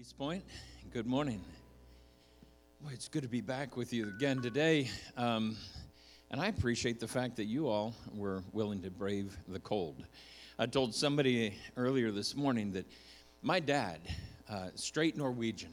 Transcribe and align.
East 0.00 0.16
Point, 0.16 0.44
good 0.92 1.08
morning. 1.08 1.40
Boy, 2.80 2.90
it's 2.92 3.08
good 3.08 3.24
to 3.24 3.28
be 3.28 3.40
back 3.40 3.76
with 3.76 3.92
you 3.92 4.06
again 4.06 4.40
today. 4.40 4.88
Um, 5.16 5.56
and 6.30 6.40
I 6.40 6.46
appreciate 6.46 7.00
the 7.00 7.08
fact 7.08 7.34
that 7.38 7.46
you 7.46 7.66
all 7.66 7.96
were 8.14 8.44
willing 8.52 8.80
to 8.82 8.92
brave 8.92 9.36
the 9.48 9.58
cold. 9.58 10.04
I 10.56 10.66
told 10.66 10.94
somebody 10.94 11.52
earlier 11.76 12.12
this 12.12 12.36
morning 12.36 12.70
that 12.74 12.86
my 13.42 13.58
dad, 13.58 13.98
uh, 14.48 14.68
straight 14.76 15.16
Norwegian, 15.16 15.72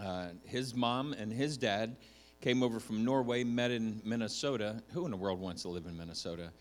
uh, 0.00 0.28
his 0.44 0.76
mom 0.76 1.12
and 1.12 1.32
his 1.32 1.56
dad 1.56 1.96
came 2.40 2.62
over 2.62 2.78
from 2.78 3.04
Norway, 3.04 3.42
met 3.42 3.72
in 3.72 4.00
Minnesota. 4.04 4.80
Who 4.92 5.06
in 5.06 5.10
the 5.10 5.16
world 5.16 5.40
wants 5.40 5.62
to 5.62 5.70
live 5.70 5.86
in 5.86 5.96
Minnesota? 5.96 6.52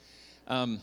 Um, 0.48 0.80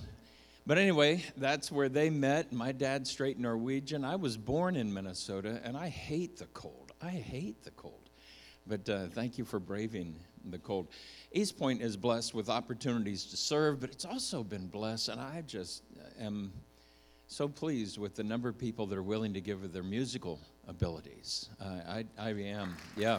but 0.67 0.79
anyway, 0.79 1.23
that's 1.37 1.71
where 1.71 1.89
they 1.89 2.11
met. 2.11 2.53
My 2.53 2.73
dad's 2.73 3.11
straight 3.11 3.39
Norwegian. 3.39 4.05
I 4.05 4.17
was 4.17 4.37
born 4.37 4.75
in 4.77 4.93
Minnesota, 4.93 5.61
and 5.63 5.77
I 5.77 5.89
hate 5.89 6.37
the 6.37 6.47
cold. 6.47 6.93
I 7.01 7.11
hate 7.11 7.63
the 7.63 7.71
cold. 7.73 8.11
But 8.67 8.89
uh, 8.89 9.07
thank 9.07 9.39
you 9.39 9.45
for 9.45 9.61
braving 9.61 10.17
the 10.51 10.59
cold. 10.59 10.89
East 11.33 11.57
Point 11.57 11.83
is 11.83 11.97
blessed 11.97 12.35
with 12.35 12.49
opportunities 12.49 13.25
to 13.27 13.37
serve, 13.37 13.81
but 13.81 13.91
it's 13.91 14.05
also 14.05 14.43
been 14.43 14.67
blessed, 14.67 15.09
and 15.09 15.21
I 15.21 15.43
just 15.47 15.83
am 16.19 16.53
so 17.29 17.49
pleased 17.49 17.99
with 17.99 18.15
the 18.15 18.25
number 18.25 18.49
of 18.49 18.59
people 18.59 18.87
that 18.87 18.99
are 18.99 19.03
willing 19.03 19.35
to 19.35 19.41
give 19.41 19.73
their 19.73 19.83
musical 19.83 20.41
abilities. 20.67 21.49
Uh, 21.61 21.79
I, 21.87 22.05
I 22.19 22.31
am, 22.31 22.77
yeah. 22.97 23.19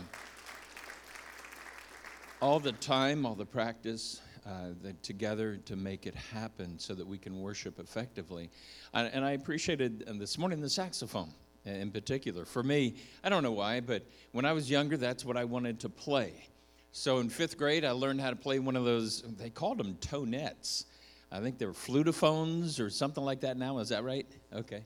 All 2.41 2.59
the 2.59 2.73
time, 2.73 3.25
all 3.25 3.35
the 3.35 3.45
practice, 3.45 4.21
uh, 4.47 4.69
the, 4.81 4.93
together 5.03 5.57
to 5.65 5.75
make 5.75 6.07
it 6.07 6.15
happen 6.15 6.79
so 6.79 6.93
that 6.93 7.05
we 7.05 7.17
can 7.17 7.41
worship 7.41 7.79
effectively. 7.79 8.49
And, 8.93 9.09
and 9.13 9.25
I 9.25 9.31
appreciated 9.31 10.05
uh, 10.07 10.13
this 10.17 10.37
morning 10.37 10.61
the 10.61 10.69
saxophone 10.69 11.33
in 11.65 11.91
particular. 11.91 12.45
For 12.45 12.63
me, 12.63 12.95
I 13.23 13.29
don't 13.29 13.43
know 13.43 13.51
why, 13.51 13.81
but 13.81 14.03
when 14.31 14.45
I 14.45 14.53
was 14.53 14.69
younger, 14.69 14.95
that's 14.95 15.25
what 15.25 15.35
I 15.35 15.43
wanted 15.43 15.81
to 15.81 15.89
play. 15.89 16.47
So 16.91 17.19
in 17.19 17.29
fifth 17.29 17.57
grade, 17.57 17.83
I 17.83 17.91
learned 17.91 18.21
how 18.21 18.29
to 18.29 18.35
play 18.35 18.59
one 18.59 18.75
of 18.75 18.85
those, 18.85 19.21
they 19.37 19.49
called 19.49 19.77
them 19.77 19.95
tonettes. 19.99 20.85
I 21.31 21.41
think 21.41 21.57
they 21.57 21.65
were 21.65 21.73
flutophones 21.73 22.79
or 22.79 22.89
something 22.89 23.23
like 23.23 23.41
that 23.41 23.57
now. 23.57 23.79
Is 23.79 23.89
that 23.89 24.03
right? 24.03 24.25
Okay. 24.53 24.85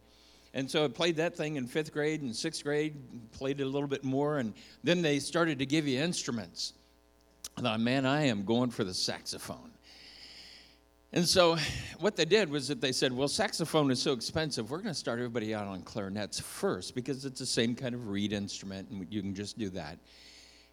And 0.54 0.70
so 0.70 0.84
I 0.84 0.88
played 0.88 1.16
that 1.18 1.36
thing 1.38 1.56
in 1.56 1.68
fifth 1.68 1.94
grade 1.94 2.22
and 2.22 2.36
sixth 2.36 2.64
grade, 2.64 2.96
played 3.32 3.62
it 3.62 3.64
a 3.64 3.70
little 3.70 3.88
bit 3.88 4.04
more, 4.04 4.40
and 4.40 4.54
then 4.84 5.02
they 5.02 5.20
started 5.20 5.60
to 5.60 5.66
give 5.66 5.88
you 5.88 6.00
instruments. 6.00 6.74
I 7.58 7.62
thought, 7.62 7.80
man, 7.80 8.06
I 8.06 8.28
am 8.28 8.46
going 8.46 8.72
for 8.72 8.84
the 8.84 8.94
saxophone. 8.94 9.72
And 11.14 11.28
so 11.28 11.58
what 12.00 12.16
they 12.16 12.24
did 12.24 12.50
was 12.50 12.70
that 12.70 12.80
they 12.80 12.94
said, 12.94 13.12
well, 13.12 13.28
saxophone 13.28 13.92
is 13.92 14.02
so 14.02 14.14
expensive, 14.14 14.72
we're 14.72 14.78
going 14.78 14.94
to 14.94 14.94
start 14.94 15.20
everybody 15.20 15.54
out 15.54 15.68
on 15.68 15.82
clarinets 15.82 16.40
first 16.40 16.96
because 16.96 17.26
it's 17.26 17.40
the 17.40 17.46
same 17.46 17.76
kind 17.76 17.94
of 17.94 18.08
reed 18.08 18.32
instrument 18.32 18.90
and 18.90 19.06
you 19.10 19.22
can 19.22 19.36
just 19.36 19.58
do 19.58 19.70
that. 19.72 19.98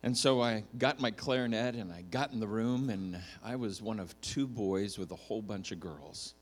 And 0.05 0.17
so 0.17 0.41
I 0.41 0.63
got 0.79 1.01
my 1.01 1.11
clarinet 1.11 1.75
and 1.75 1.93
I 1.93 2.03
got 2.03 2.33
in 2.33 2.39
the 2.39 2.47
room 2.47 2.89
and 2.89 3.19
I 3.43 3.57
was 3.57 3.83
one 3.83 3.99
of 3.99 4.19
two 4.21 4.47
boys 4.47 4.97
with 4.97 5.11
a 5.11 5.17
whole 5.17 5.43
bunch 5.43 5.73
of 5.73 5.81
girls. 5.81 6.35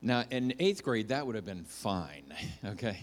Now, 0.00 0.24
in 0.30 0.54
eighth 0.58 0.82
grade, 0.82 1.08
that 1.08 1.26
would 1.26 1.36
have 1.36 1.44
been 1.44 1.64
fine, 1.64 2.34
okay? 2.64 3.00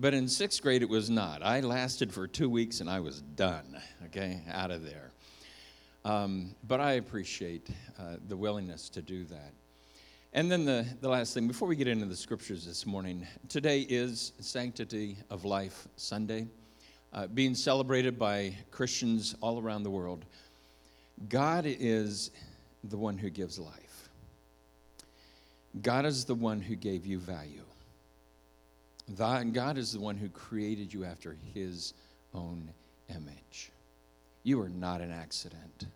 But 0.00 0.14
in 0.14 0.28
sixth 0.28 0.62
grade, 0.62 0.82
it 0.82 0.88
was 0.88 1.10
not. 1.10 1.42
I 1.42 1.58
lasted 1.58 2.12
for 2.12 2.28
two 2.28 2.48
weeks 2.48 2.80
and 2.80 2.88
I 2.88 3.00
was 3.00 3.20
done, 3.20 3.80
okay, 4.06 4.42
out 4.48 4.70
of 4.70 4.84
there. 4.84 5.10
Um, 6.04 6.54
but 6.68 6.80
I 6.80 6.92
appreciate 6.92 7.68
uh, 7.98 8.16
the 8.28 8.36
willingness 8.36 8.88
to 8.90 9.02
do 9.02 9.24
that. 9.24 9.52
And 10.32 10.48
then 10.48 10.64
the, 10.64 10.86
the 11.00 11.08
last 11.08 11.34
thing, 11.34 11.48
before 11.48 11.66
we 11.66 11.74
get 11.74 11.88
into 11.88 12.06
the 12.06 12.14
scriptures 12.14 12.64
this 12.64 12.86
morning, 12.86 13.26
today 13.48 13.80
is 13.80 14.34
Sanctity 14.38 15.16
of 15.30 15.44
Life 15.44 15.88
Sunday, 15.96 16.46
uh, 17.12 17.26
being 17.26 17.56
celebrated 17.56 18.20
by 18.20 18.54
Christians 18.70 19.34
all 19.40 19.60
around 19.60 19.82
the 19.82 19.90
world. 19.90 20.26
God 21.28 21.64
is 21.66 22.30
the 22.84 22.96
one 22.96 23.18
who 23.18 23.30
gives 23.30 23.58
life, 23.58 24.08
God 25.82 26.06
is 26.06 26.24
the 26.24 26.36
one 26.36 26.60
who 26.60 26.76
gave 26.76 27.04
you 27.04 27.18
value. 27.18 27.64
God 29.16 29.78
is 29.78 29.92
the 29.92 30.00
one 30.00 30.16
who 30.16 30.28
created 30.28 30.92
you 30.92 31.04
after 31.04 31.36
his 31.54 31.94
own 32.34 32.70
image. 33.08 33.70
You 34.42 34.60
are 34.60 34.68
not 34.68 35.00
an 35.00 35.10
accident. 35.10 35.86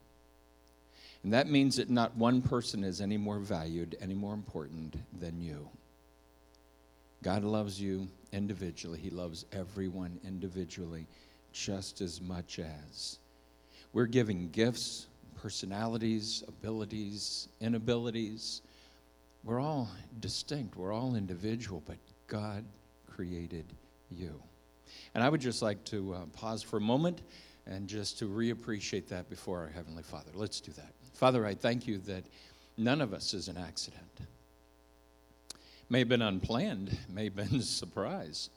And 1.23 1.33
that 1.33 1.49
means 1.49 1.77
that 1.77 1.89
not 1.89 2.17
one 2.17 2.43
person 2.43 2.83
is 2.83 3.01
any 3.01 3.17
more 3.17 3.39
valued, 3.39 3.97
any 4.01 4.15
more 4.15 4.35
important 4.35 4.97
than 5.21 5.41
you. 5.41 5.69
God 7.23 7.45
loves 7.45 7.81
you 7.81 8.09
individually, 8.33 8.99
He 8.99 9.11
loves 9.11 9.45
everyone 9.53 10.19
individually 10.27 11.07
just 11.53 12.01
as 12.01 12.21
much 12.21 12.59
as. 12.59 13.19
We're 13.93 14.07
giving 14.07 14.51
gifts, 14.51 15.07
personalities, 15.41 16.43
abilities, 16.49 17.49
inabilities. 17.61 18.63
We're 19.45 19.61
all 19.61 19.89
distinct, 20.21 20.77
we're 20.77 20.93
all 20.93 21.15
individual, 21.15 21.83
but 21.87 21.97
God 22.27 22.65
created 23.15 23.67
you. 24.11 24.41
And 25.15 25.23
I 25.23 25.29
would 25.29 25.41
just 25.41 25.63
like 25.63 25.83
to 25.85 26.15
uh, 26.15 26.19
pause 26.33 26.63
for 26.63 26.79
a 26.79 26.81
moment 26.81 27.23
and 27.67 27.89
just 27.89 28.19
to 28.19 28.29
reappreciate 28.29 29.09
that 29.09 29.29
before 29.31 29.61
our 29.61 29.69
Heavenly 29.69 30.03
Father. 30.03 30.31
Let's 30.35 30.61
do 30.61 30.73
that. 30.73 30.93
Father, 31.15 31.47
I 31.47 31.55
thank 31.55 31.87
you 31.87 31.99
that 31.99 32.25
none 32.77 33.01
of 33.01 33.13
us 33.13 33.35
is 33.35 33.49
an 33.49 33.57
accident. 33.57 34.03
May 35.89 36.01
have 36.01 36.09
been 36.09 36.23
unplanned, 36.23 36.97
may 37.09 37.25
have 37.25 37.37
been 37.37 37.57
a 37.57 37.63
surprise, 37.63 38.51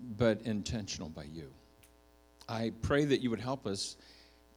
but 0.00 0.40
intentional 0.42 1.08
by 1.08 1.24
you. 1.24 1.50
I 2.48 2.72
pray 2.82 3.04
that 3.06 3.22
you 3.22 3.30
would 3.30 3.40
help 3.40 3.66
us 3.66 3.96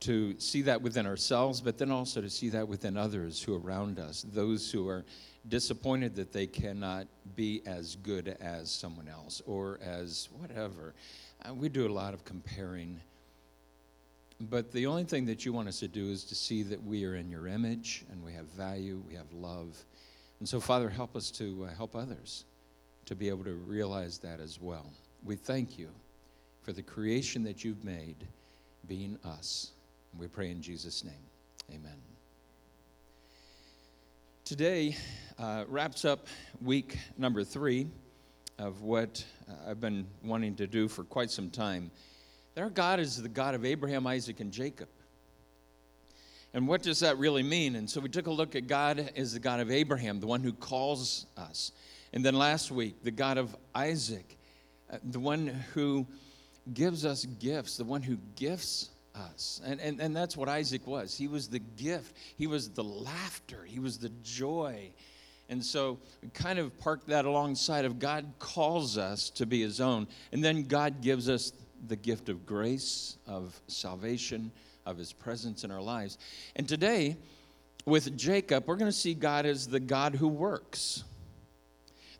to 0.01 0.39
see 0.39 0.61
that 0.63 0.81
within 0.81 1.05
ourselves, 1.05 1.61
but 1.61 1.77
then 1.77 1.91
also 1.91 2.21
to 2.21 2.29
see 2.29 2.49
that 2.49 2.67
within 2.67 2.95
others 2.95 3.41
who 3.41 3.55
are 3.55 3.59
around 3.59 3.99
us, 3.99 4.25
those 4.33 4.71
who 4.71 4.87
are 4.87 5.03
disappointed 5.47 6.15
that 6.15 6.31
they 6.31 6.47
cannot 6.47 7.07
be 7.35 7.61
as 7.65 7.95
good 7.97 8.37
as 8.39 8.71
someone 8.71 9.07
else 9.07 9.41
or 9.45 9.79
as 9.83 10.29
whatever. 10.39 10.93
Uh, 11.43 11.53
we 11.53 11.69
do 11.69 11.87
a 11.87 11.91
lot 11.91 12.13
of 12.13 12.23
comparing 12.23 12.99
but 14.41 14.71
the 14.71 14.85
only 14.85 15.03
thing 15.03 15.25
that 15.25 15.45
you 15.45 15.51
want 15.51 15.67
us 15.67 15.79
to 15.79 15.87
do 15.87 16.09
is 16.09 16.23
to 16.25 16.35
see 16.35 16.63
that 16.63 16.81
we 16.83 17.03
are 17.03 17.15
in 17.15 17.29
your 17.29 17.47
image 17.47 18.05
and 18.09 18.23
we 18.23 18.31
have 18.33 18.45
value, 18.45 19.03
we 19.07 19.15
have 19.15 19.31
love. 19.33 19.77
And 20.39 20.47
so, 20.47 20.61
Father, 20.61 20.89
help 20.89 21.15
us 21.15 21.29
to 21.31 21.67
uh, 21.69 21.75
help 21.75 21.95
others 21.95 22.45
to 23.05 23.15
be 23.15 23.27
able 23.27 23.43
to 23.43 23.53
realize 23.53 24.17
that 24.19 24.39
as 24.39 24.59
well. 24.61 24.85
We 25.25 25.35
thank 25.35 25.77
you 25.77 25.89
for 26.61 26.71
the 26.71 26.81
creation 26.81 27.43
that 27.43 27.65
you've 27.65 27.83
made 27.83 28.15
being 28.87 29.17
us. 29.25 29.71
We 30.17 30.27
pray 30.27 30.51
in 30.51 30.61
Jesus' 30.61 31.03
name. 31.03 31.13
Amen. 31.69 31.95
Today 34.43 34.95
uh, 35.37 35.65
wraps 35.67 36.05
up 36.05 36.27
week 36.61 36.97
number 37.17 37.43
three 37.43 37.87
of 38.57 38.81
what 38.81 39.23
uh, 39.47 39.69
I've 39.69 39.79
been 39.79 40.07
wanting 40.23 40.55
to 40.55 40.67
do 40.67 40.87
for 40.87 41.03
quite 41.03 41.31
some 41.31 41.49
time 41.49 41.91
our 42.59 42.69
God 42.69 42.99
is 42.99 43.21
the 43.21 43.29
God 43.29 43.55
of 43.55 43.65
Abraham, 43.65 44.05
Isaac, 44.05 44.39
and 44.39 44.51
Jacob. 44.51 44.89
And 46.53 46.67
what 46.67 46.81
does 46.81 46.99
that 46.99 47.17
really 47.17 47.43
mean? 47.43 47.75
And 47.75 47.89
so 47.89 48.01
we 48.01 48.09
took 48.09 48.27
a 48.27 48.31
look 48.31 48.55
at 48.55 48.67
God 48.67 49.11
as 49.15 49.33
the 49.33 49.39
God 49.39 49.59
of 49.59 49.71
Abraham, 49.71 50.19
the 50.19 50.27
one 50.27 50.43
who 50.43 50.51
calls 50.51 51.25
us. 51.37 51.71
And 52.11 52.25
then 52.25 52.33
last 52.33 52.71
week, 52.71 53.03
the 53.03 53.11
God 53.11 53.37
of 53.37 53.55
Isaac, 53.75 54.37
uh, 54.91 54.97
the 55.03 55.19
one 55.19 55.47
who 55.73 56.07
gives 56.73 57.05
us 57.05 57.25
gifts, 57.25 57.77
the 57.77 57.85
one 57.85 58.01
who 58.01 58.17
gifts 58.35 58.89
us. 59.19 59.61
And, 59.65 59.79
and, 59.79 59.99
and 59.99 60.15
that's 60.15 60.35
what 60.35 60.49
Isaac 60.49 60.87
was. 60.87 61.15
He 61.15 61.27
was 61.27 61.47
the 61.47 61.59
gift, 61.59 62.15
he 62.37 62.47
was 62.47 62.69
the 62.69 62.83
laughter, 62.83 63.63
he 63.65 63.79
was 63.79 63.97
the 63.97 64.09
joy. 64.23 64.91
And 65.49 65.65
so 65.65 65.97
we 66.21 66.29
kind 66.29 66.59
of 66.59 66.77
park 66.79 67.07
that 67.07 67.25
alongside 67.25 67.83
of 67.83 67.97
God 67.97 68.33
calls 68.37 68.97
us 68.97 69.31
to 69.31 69.47
be 69.47 69.61
his 69.61 69.81
own. 69.81 70.07
And 70.31 70.43
then 70.43 70.63
God 70.63 71.01
gives 71.01 71.27
us 71.27 71.53
the 71.87 71.95
gift 71.95 72.29
of 72.29 72.45
grace, 72.45 73.17
of 73.25 73.59
salvation, 73.67 74.51
of 74.85 74.97
his 74.97 75.11
presence 75.11 75.63
in 75.63 75.71
our 75.71 75.81
lives. 75.81 76.19
And 76.55 76.67
today, 76.67 77.17
with 77.85 78.15
Jacob, 78.15 78.65
we're 78.67 78.75
going 78.75 78.91
to 78.91 78.97
see 78.97 79.15
God 79.15 79.47
as 79.47 79.67
the 79.67 79.79
God 79.79 80.15
who 80.15 80.27
works. 80.27 81.03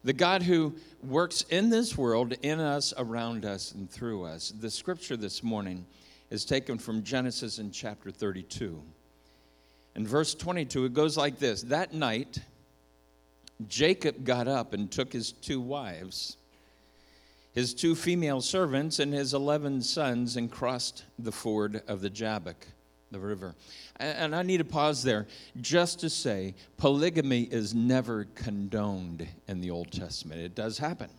The 0.03 0.13
God 0.13 0.41
who 0.41 0.75
works 1.03 1.43
in 1.49 1.69
this 1.69 1.97
world, 1.97 2.33
in 2.41 2.59
us, 2.59 2.93
around 2.97 3.45
us, 3.45 3.73
and 3.73 3.89
through 3.91 4.23
us. 4.23 4.53
The 4.57 4.71
scripture 4.71 5.17
this 5.17 5.43
morning 5.43 5.85
is 6.29 6.45
taken 6.45 6.77
from 6.77 7.03
Genesis 7.03 7.59
in 7.59 7.71
chapter 7.71 8.11
32. 8.11 8.81
In 9.95 10.07
verse 10.07 10.35
22, 10.35 10.85
it 10.85 10.93
goes 10.93 11.17
like 11.17 11.39
this 11.39 11.63
That 11.63 11.93
night, 11.93 12.39
Jacob 13.67 14.23
got 14.23 14.47
up 14.47 14.73
and 14.73 14.91
took 14.91 15.11
his 15.11 15.31
two 15.31 15.59
wives 15.59 16.37
his 17.53 17.73
two 17.73 17.95
female 17.95 18.41
servants, 18.41 18.99
and 18.99 19.13
his 19.13 19.33
11 19.33 19.81
sons, 19.81 20.37
and 20.37 20.51
crossed 20.51 21.05
the 21.17 21.31
ford 21.31 21.81
of 21.87 22.01
the 22.01 22.09
Jabbok, 22.09 22.67
the 23.11 23.19
river. 23.19 23.55
And 23.97 24.35
I 24.35 24.43
need 24.43 24.57
to 24.57 24.65
pause 24.65 25.03
there 25.03 25.27
just 25.59 25.99
to 25.99 26.09
say 26.09 26.55
polygamy 26.77 27.43
is 27.43 27.73
never 27.73 28.27
condoned 28.35 29.27
in 29.47 29.61
the 29.61 29.71
Old 29.71 29.91
Testament. 29.91 30.39
It 30.41 30.55
does 30.55 30.77
happen. 30.77 31.09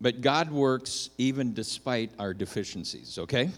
But 0.00 0.20
God 0.20 0.50
works 0.50 1.10
even 1.18 1.54
despite 1.54 2.10
our 2.18 2.34
deficiencies, 2.34 3.18
okay? 3.18 3.50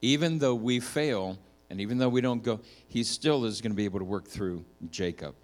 Even 0.00 0.38
though 0.38 0.54
we 0.54 0.80
fail, 0.80 1.38
and 1.70 1.80
even 1.80 1.98
though 1.98 2.08
we 2.08 2.20
don't 2.20 2.42
go, 2.42 2.60
He 2.88 3.04
still 3.04 3.44
is 3.44 3.60
going 3.60 3.72
to 3.72 3.76
be 3.76 3.84
able 3.84 3.98
to 3.98 4.04
work 4.04 4.26
through 4.26 4.64
Jacob. 4.90 5.34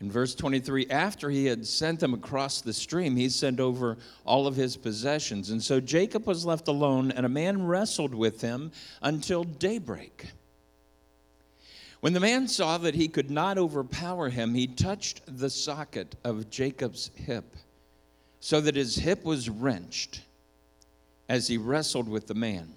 In 0.00 0.10
verse 0.10 0.34
23, 0.34 0.88
after 0.90 1.30
he 1.30 1.46
had 1.46 1.66
sent 1.66 2.00
them 2.00 2.12
across 2.12 2.60
the 2.60 2.74
stream, 2.74 3.16
he 3.16 3.30
sent 3.30 3.60
over 3.60 3.96
all 4.26 4.46
of 4.46 4.54
his 4.54 4.76
possessions. 4.76 5.48
And 5.48 5.62
so 5.62 5.80
Jacob 5.80 6.26
was 6.26 6.44
left 6.44 6.68
alone, 6.68 7.10
and 7.12 7.24
a 7.24 7.30
man 7.30 7.66
wrestled 7.66 8.14
with 8.14 8.42
him 8.42 8.72
until 9.00 9.42
daybreak. 9.44 10.32
When 12.00 12.12
the 12.12 12.20
man 12.20 12.46
saw 12.46 12.76
that 12.78 12.94
he 12.94 13.08
could 13.08 13.30
not 13.30 13.56
overpower 13.56 14.28
him, 14.28 14.54
he 14.54 14.66
touched 14.66 15.22
the 15.26 15.48
socket 15.48 16.14
of 16.24 16.50
Jacob's 16.50 17.10
hip, 17.14 17.56
so 18.46 18.60
that 18.60 18.76
his 18.76 18.94
hip 18.94 19.24
was 19.24 19.50
wrenched 19.50 20.20
as 21.28 21.48
he 21.48 21.58
wrestled 21.58 22.08
with 22.08 22.28
the 22.28 22.34
man. 22.34 22.72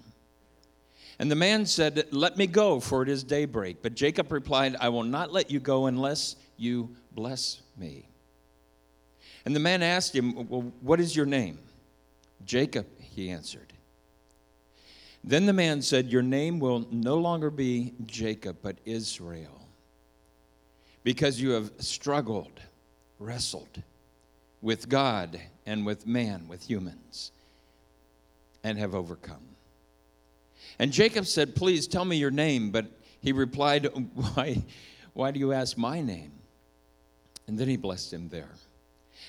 And 1.20 1.30
the 1.30 1.36
man 1.36 1.64
said, 1.64 2.08
Let 2.10 2.36
me 2.36 2.48
go, 2.48 2.80
for 2.80 3.04
it 3.04 3.08
is 3.08 3.22
daybreak. 3.22 3.80
But 3.80 3.94
Jacob 3.94 4.32
replied, 4.32 4.74
I 4.80 4.88
will 4.88 5.04
not 5.04 5.32
let 5.32 5.48
you 5.48 5.60
go 5.60 5.86
unless 5.86 6.34
you 6.56 6.96
bless 7.12 7.62
me. 7.76 8.08
And 9.44 9.54
the 9.54 9.60
man 9.60 9.84
asked 9.84 10.12
him, 10.12 10.48
Well, 10.48 10.72
what 10.80 10.98
is 10.98 11.14
your 11.14 11.24
name? 11.24 11.60
Jacob, 12.44 12.88
he 12.98 13.30
answered. 13.30 13.72
Then 15.22 15.46
the 15.46 15.52
man 15.52 15.82
said, 15.82 16.08
Your 16.08 16.22
name 16.22 16.58
will 16.58 16.84
no 16.90 17.14
longer 17.14 17.48
be 17.48 17.94
Jacob, 18.06 18.56
but 18.60 18.76
Israel, 18.84 19.68
because 21.04 21.40
you 21.40 21.50
have 21.50 21.70
struggled, 21.78 22.60
wrestled 23.20 23.84
with 24.62 24.88
God 24.88 25.40
and 25.66 25.86
with 25.86 26.06
man, 26.06 26.46
with 26.48 26.68
humans, 26.68 27.32
and 28.62 28.78
have 28.78 28.94
overcome. 28.94 29.50
And 30.78 30.92
Jacob 30.92 31.26
said, 31.26 31.54
Please 31.54 31.86
tell 31.86 32.04
me 32.04 32.16
your 32.16 32.30
name. 32.30 32.70
But 32.70 32.86
he 33.20 33.32
replied, 33.32 33.86
Why, 34.14 34.62
why 35.12 35.30
do 35.30 35.40
you 35.40 35.52
ask 35.52 35.76
my 35.76 36.00
name? 36.00 36.32
And 37.46 37.58
then 37.58 37.68
he 37.68 37.76
blessed 37.76 38.12
him 38.12 38.28
there. 38.28 38.50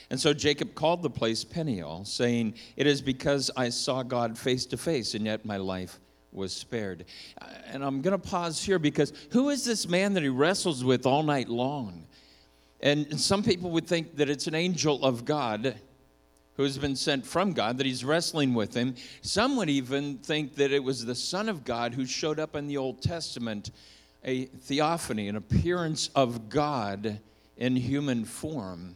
And 0.09 0.19
so 0.19 0.33
Jacob 0.33 0.75
called 0.75 1.01
the 1.01 1.09
place 1.09 1.43
Peniel, 1.43 2.05
saying, 2.05 2.55
It 2.75 2.87
is 2.87 3.01
because 3.01 3.49
I 3.55 3.69
saw 3.69 4.03
God 4.03 4.37
face 4.37 4.65
to 4.67 4.77
face, 4.77 5.13
and 5.13 5.25
yet 5.25 5.45
my 5.45 5.57
life 5.57 5.99
was 6.31 6.53
spared. 6.53 7.05
Uh, 7.41 7.45
and 7.67 7.83
I'm 7.83 8.01
going 8.01 8.19
to 8.19 8.29
pause 8.29 8.63
here 8.63 8.79
because 8.79 9.13
who 9.31 9.49
is 9.49 9.65
this 9.65 9.87
man 9.87 10.13
that 10.13 10.23
he 10.23 10.29
wrestles 10.29 10.83
with 10.83 11.05
all 11.05 11.23
night 11.23 11.49
long? 11.49 12.05
And 12.81 13.19
some 13.19 13.43
people 13.43 13.69
would 13.71 13.87
think 13.87 14.15
that 14.17 14.29
it's 14.29 14.47
an 14.47 14.55
angel 14.55 15.03
of 15.05 15.23
God 15.23 15.75
who 16.55 16.63
has 16.63 16.77
been 16.77 16.95
sent 16.95 17.25
from 17.25 17.53
God, 17.53 17.77
that 17.77 17.85
he's 17.85 18.03
wrestling 18.03 18.53
with 18.53 18.73
him. 18.73 18.95
Some 19.21 19.55
would 19.57 19.69
even 19.69 20.17
think 20.17 20.55
that 20.55 20.71
it 20.71 20.83
was 20.83 21.05
the 21.05 21.15
Son 21.15 21.47
of 21.47 21.63
God 21.63 21.93
who 21.93 22.05
showed 22.05 22.39
up 22.39 22.55
in 22.55 22.67
the 22.67 22.77
Old 22.77 23.01
Testament, 23.01 23.71
a 24.23 24.45
theophany, 24.45 25.27
an 25.27 25.35
appearance 25.35 26.09
of 26.15 26.49
God 26.49 27.19
in 27.57 27.75
human 27.75 28.25
form, 28.25 28.95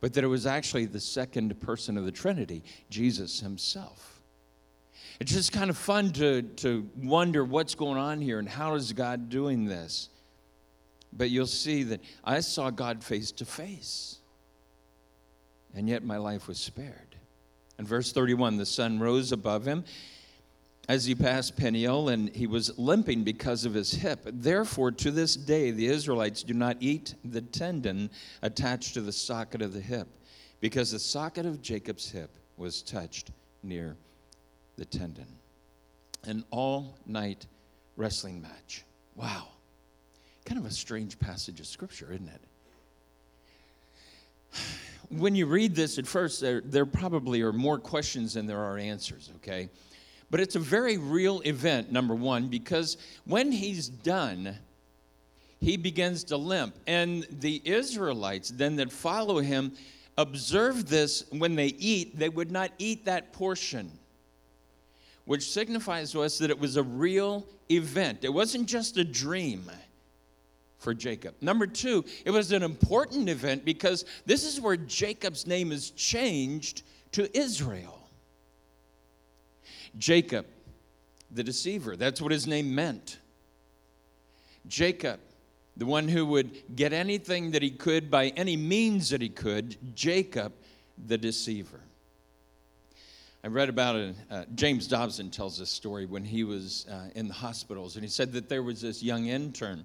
but 0.00 0.12
that 0.14 0.24
it 0.24 0.28
was 0.28 0.46
actually 0.46 0.84
the 0.84 1.00
second 1.00 1.58
person 1.60 1.96
of 1.96 2.04
the 2.04 2.12
Trinity, 2.12 2.62
Jesus 2.90 3.40
himself. 3.40 4.20
It's 5.18 5.32
just 5.32 5.52
kind 5.52 5.70
of 5.70 5.78
fun 5.78 6.12
to, 6.12 6.42
to 6.42 6.88
wonder 6.96 7.42
what's 7.42 7.74
going 7.74 7.98
on 7.98 8.20
here 8.20 8.38
and 8.38 8.48
how 8.48 8.74
is 8.74 8.92
God 8.92 9.30
doing 9.30 9.64
this. 9.64 10.10
But 11.12 11.30
you'll 11.30 11.46
see 11.46 11.82
that 11.84 12.00
I 12.24 12.40
saw 12.40 12.70
God 12.70 13.02
face 13.02 13.30
to 13.32 13.44
face, 13.44 14.18
and 15.74 15.88
yet 15.88 16.04
my 16.04 16.16
life 16.18 16.48
was 16.48 16.58
spared. 16.58 17.16
In 17.78 17.86
verse 17.86 18.12
31, 18.12 18.56
the 18.56 18.66
sun 18.66 18.98
rose 18.98 19.32
above 19.32 19.66
him 19.66 19.84
as 20.88 21.04
he 21.04 21.14
passed 21.14 21.56
Peniel, 21.56 22.08
and 22.08 22.34
he 22.34 22.46
was 22.46 22.78
limping 22.78 23.24
because 23.24 23.64
of 23.64 23.74
his 23.74 23.92
hip. 23.92 24.20
Therefore, 24.24 24.92
to 24.92 25.10
this 25.10 25.36
day, 25.36 25.70
the 25.70 25.86
Israelites 25.86 26.42
do 26.42 26.54
not 26.54 26.76
eat 26.80 27.14
the 27.24 27.40
tendon 27.40 28.10
attached 28.42 28.94
to 28.94 29.00
the 29.00 29.12
socket 29.12 29.62
of 29.62 29.72
the 29.72 29.80
hip, 29.80 30.08
because 30.60 30.92
the 30.92 30.98
socket 30.98 31.44
of 31.44 31.60
Jacob's 31.60 32.10
hip 32.10 32.30
was 32.56 32.82
touched 32.82 33.30
near 33.62 33.96
the 34.76 34.84
tendon. 34.84 35.26
An 36.24 36.44
all 36.50 36.96
night 37.06 37.46
wrestling 37.96 38.40
match. 38.40 38.84
Wow. 39.16 39.48
Kind 40.46 40.58
of 40.60 40.64
a 40.64 40.70
strange 40.70 41.18
passage 41.18 41.60
of 41.60 41.66
scripture, 41.66 42.12
isn't 42.12 42.30
it? 42.30 42.40
When 45.10 45.34
you 45.34 45.46
read 45.46 45.74
this 45.74 45.98
at 45.98 46.06
first, 46.06 46.40
there, 46.40 46.60
there 46.62 46.86
probably 46.86 47.42
are 47.42 47.52
more 47.52 47.78
questions 47.78 48.34
than 48.34 48.46
there 48.46 48.60
are 48.60 48.78
answers, 48.78 49.30
okay? 49.36 49.68
But 50.30 50.40
it's 50.40 50.54
a 50.54 50.60
very 50.60 50.98
real 50.98 51.40
event, 51.40 51.92
number 51.92 52.14
one, 52.14 52.46
because 52.48 52.96
when 53.24 53.52
he's 53.52 53.88
done, 53.88 54.56
he 55.60 55.76
begins 55.76 56.24
to 56.24 56.36
limp. 56.36 56.76
And 56.86 57.26
the 57.30 57.60
Israelites 57.64 58.50
then 58.50 58.76
that 58.76 58.92
follow 58.92 59.38
him 59.38 59.72
observe 60.16 60.88
this 60.88 61.24
when 61.30 61.56
they 61.56 61.68
eat, 61.78 62.18
they 62.18 62.28
would 62.28 62.52
not 62.52 62.70
eat 62.78 63.04
that 63.04 63.32
portion, 63.32 63.90
which 65.24 65.50
signifies 65.50 66.12
to 66.12 66.22
us 66.22 66.38
that 66.38 66.50
it 66.50 66.58
was 66.58 66.76
a 66.76 66.82
real 66.84 67.44
event. 67.68 68.24
It 68.24 68.32
wasn't 68.32 68.68
just 68.68 68.96
a 68.96 69.04
dream 69.04 69.70
for 70.86 70.94
Jacob. 70.94 71.34
Number 71.40 71.66
two, 71.66 72.04
it 72.24 72.30
was 72.30 72.52
an 72.52 72.62
important 72.62 73.28
event 73.28 73.64
because 73.64 74.04
this 74.24 74.44
is 74.44 74.60
where 74.60 74.76
Jacob's 74.76 75.44
name 75.44 75.72
is 75.72 75.90
changed 75.90 76.84
to 77.10 77.36
Israel. 77.36 78.08
Jacob, 79.98 80.46
the 81.32 81.42
deceiver. 81.42 81.96
That's 81.96 82.22
what 82.22 82.30
his 82.30 82.46
name 82.46 82.72
meant. 82.72 83.18
Jacob, 84.68 85.18
the 85.76 85.86
one 85.86 86.06
who 86.06 86.24
would 86.24 86.76
get 86.76 86.92
anything 86.92 87.50
that 87.50 87.62
he 87.62 87.70
could 87.72 88.08
by 88.08 88.28
any 88.36 88.56
means 88.56 89.10
that 89.10 89.20
he 89.20 89.28
could. 89.28 89.76
Jacob, 89.96 90.52
the 91.04 91.18
deceiver. 91.18 91.80
I 93.42 93.48
read 93.48 93.68
about 93.68 93.96
it. 93.96 94.14
Uh, 94.30 94.44
James 94.54 94.86
Dobson 94.86 95.32
tells 95.32 95.58
this 95.58 95.70
story 95.70 96.06
when 96.06 96.24
he 96.24 96.44
was 96.44 96.86
uh, 96.88 97.08
in 97.16 97.26
the 97.26 97.34
hospitals, 97.34 97.96
and 97.96 98.04
he 98.04 98.08
said 98.08 98.32
that 98.34 98.48
there 98.48 98.62
was 98.62 98.80
this 98.80 99.02
young 99.02 99.26
intern 99.26 99.84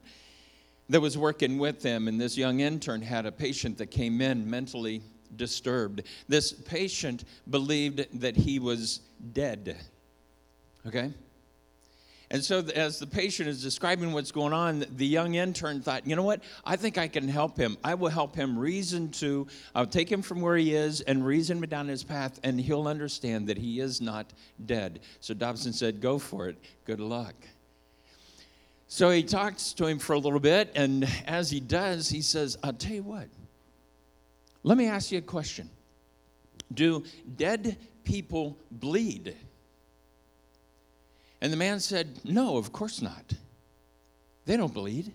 that 0.92 1.00
was 1.00 1.18
working 1.18 1.58
with 1.58 1.82
him, 1.82 2.10
and 2.10 2.20
this 2.20 2.38
young 2.38 2.60
intern 2.60 3.02
had 3.02 3.26
a 3.26 3.32
patient 3.32 3.78
that 3.78 3.88
came 3.88 4.20
in 4.20 4.50
mentally 4.50 5.02
disturbed. 5.38 6.04
This 6.28 6.52
patient 6.52 7.24
believed 7.50 8.20
that 8.20 8.36
he 8.36 8.60
was 8.60 9.00
dead. 9.32 9.78
Okay? 10.86 11.14
And 12.30 12.44
so, 12.44 12.60
as 12.76 13.00
the 13.00 13.08
patient 13.08 13.48
is 13.48 13.64
describing 13.64 14.12
what's 14.12 14.34
going 14.34 14.52
on, 14.52 14.86
the 14.98 15.08
young 15.08 15.36
intern 15.36 15.82
thought, 15.82 16.06
you 16.06 16.18
know 16.18 16.24
what? 16.24 16.44
I 16.66 16.76
think 16.76 16.98
I 16.98 17.08
can 17.08 17.30
help 17.30 17.58
him. 17.58 17.78
I 17.86 17.94
will 17.94 18.10
help 18.10 18.36
him 18.36 18.60
reason 18.60 19.12
to, 19.12 19.48
I'll 19.74 19.88
take 19.88 20.12
him 20.12 20.22
from 20.22 20.42
where 20.42 20.58
he 20.58 20.76
is 20.76 21.00
and 21.00 21.26
reason 21.26 21.58
him 21.58 21.70
down 21.70 21.88
his 21.88 22.04
path, 22.04 22.38
and 22.44 22.60
he'll 22.60 22.88
understand 22.90 23.48
that 23.48 23.58
he 23.58 23.80
is 23.80 24.02
not 24.02 24.34
dead. 24.66 25.00
So 25.22 25.34
Dobson 25.34 25.72
said, 25.72 26.02
Go 26.02 26.20
for 26.20 26.50
it. 26.50 26.58
Good 26.84 27.00
luck. 27.00 27.36
So 28.94 29.10
he 29.10 29.24
talks 29.24 29.72
to 29.76 29.86
him 29.86 30.00
for 30.00 30.12
a 30.12 30.20
little 30.20 30.42
bit, 30.42 30.74
and 30.76 31.08
as 31.26 31.50
he 31.50 31.62
does, 31.62 32.10
he 32.10 32.22
says, 32.22 32.58
I'll 32.62 32.74
tell 32.74 32.92
you 32.92 33.04
what, 33.04 33.30
let 34.64 34.78
me 34.78 34.88
ask 34.88 35.14
you 35.14 35.20
a 35.20 35.22
question. 35.22 35.70
Do 36.74 37.06
dead 37.38 37.78
people 38.04 38.58
bleed? 38.70 39.34
And 41.40 41.54
the 41.54 41.58
man 41.58 41.80
said, 41.80 42.20
No, 42.26 42.58
of 42.58 42.74
course 42.74 43.02
not. 43.02 43.32
They 44.46 44.58
don't 44.58 44.74
bleed. 44.74 45.14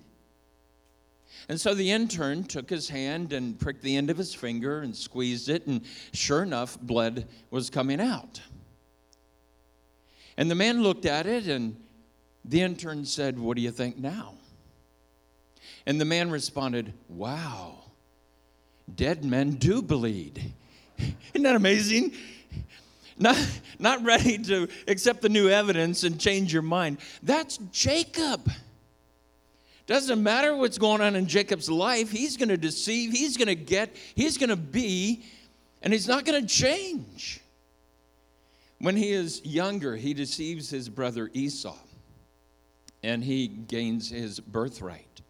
And 1.50 1.60
so 1.60 1.74
the 1.74 1.90
intern 1.90 2.44
took 2.44 2.70
his 2.70 2.88
hand 2.88 3.34
and 3.34 3.60
pricked 3.60 3.82
the 3.82 3.94
end 3.94 4.08
of 4.08 4.16
his 4.16 4.32
finger 4.32 4.80
and 4.80 4.96
squeezed 4.96 5.50
it, 5.50 5.66
and 5.66 5.82
sure 6.14 6.42
enough, 6.42 6.80
blood 6.80 7.26
was 7.50 7.68
coming 7.68 8.00
out. 8.00 8.40
And 10.38 10.50
the 10.50 10.54
man 10.54 10.82
looked 10.82 11.04
at 11.04 11.26
it, 11.26 11.46
and 11.46 11.76
the 12.48 12.62
intern 12.62 13.04
said, 13.04 13.38
What 13.38 13.56
do 13.56 13.62
you 13.62 13.70
think 13.70 13.98
now? 13.98 14.34
And 15.86 16.00
the 16.00 16.04
man 16.04 16.30
responded, 16.30 16.92
Wow, 17.08 17.74
dead 18.94 19.24
men 19.24 19.52
do 19.52 19.82
bleed. 19.82 20.52
Isn't 20.98 21.42
that 21.42 21.56
amazing? 21.56 22.12
not, 23.18 23.36
not 23.78 24.04
ready 24.04 24.38
to 24.38 24.68
accept 24.88 25.22
the 25.22 25.28
new 25.28 25.48
evidence 25.48 26.04
and 26.04 26.20
change 26.20 26.52
your 26.52 26.62
mind. 26.62 26.98
That's 27.22 27.58
Jacob. 27.72 28.50
Doesn't 29.86 30.22
matter 30.22 30.56
what's 30.56 30.78
going 30.78 31.00
on 31.00 31.14
in 31.14 31.26
Jacob's 31.26 31.70
life, 31.70 32.10
he's 32.10 32.36
going 32.36 32.48
to 32.48 32.56
deceive, 32.56 33.12
he's 33.12 33.36
going 33.36 33.48
to 33.48 33.54
get, 33.54 33.94
he's 34.14 34.36
going 34.36 34.50
to 34.50 34.56
be, 34.56 35.22
and 35.80 35.92
he's 35.92 36.08
not 36.08 36.24
going 36.24 36.44
to 36.44 36.46
change. 36.46 37.40
When 38.78 38.96
he 38.96 39.12
is 39.12 39.44
younger, 39.44 39.96
he 39.96 40.12
deceives 40.12 40.68
his 40.68 40.88
brother 40.88 41.30
Esau, 41.32 41.78
and 43.06 43.22
he 43.22 43.46
gains 43.46 44.10
his 44.10 44.40
birthright. 44.40 45.20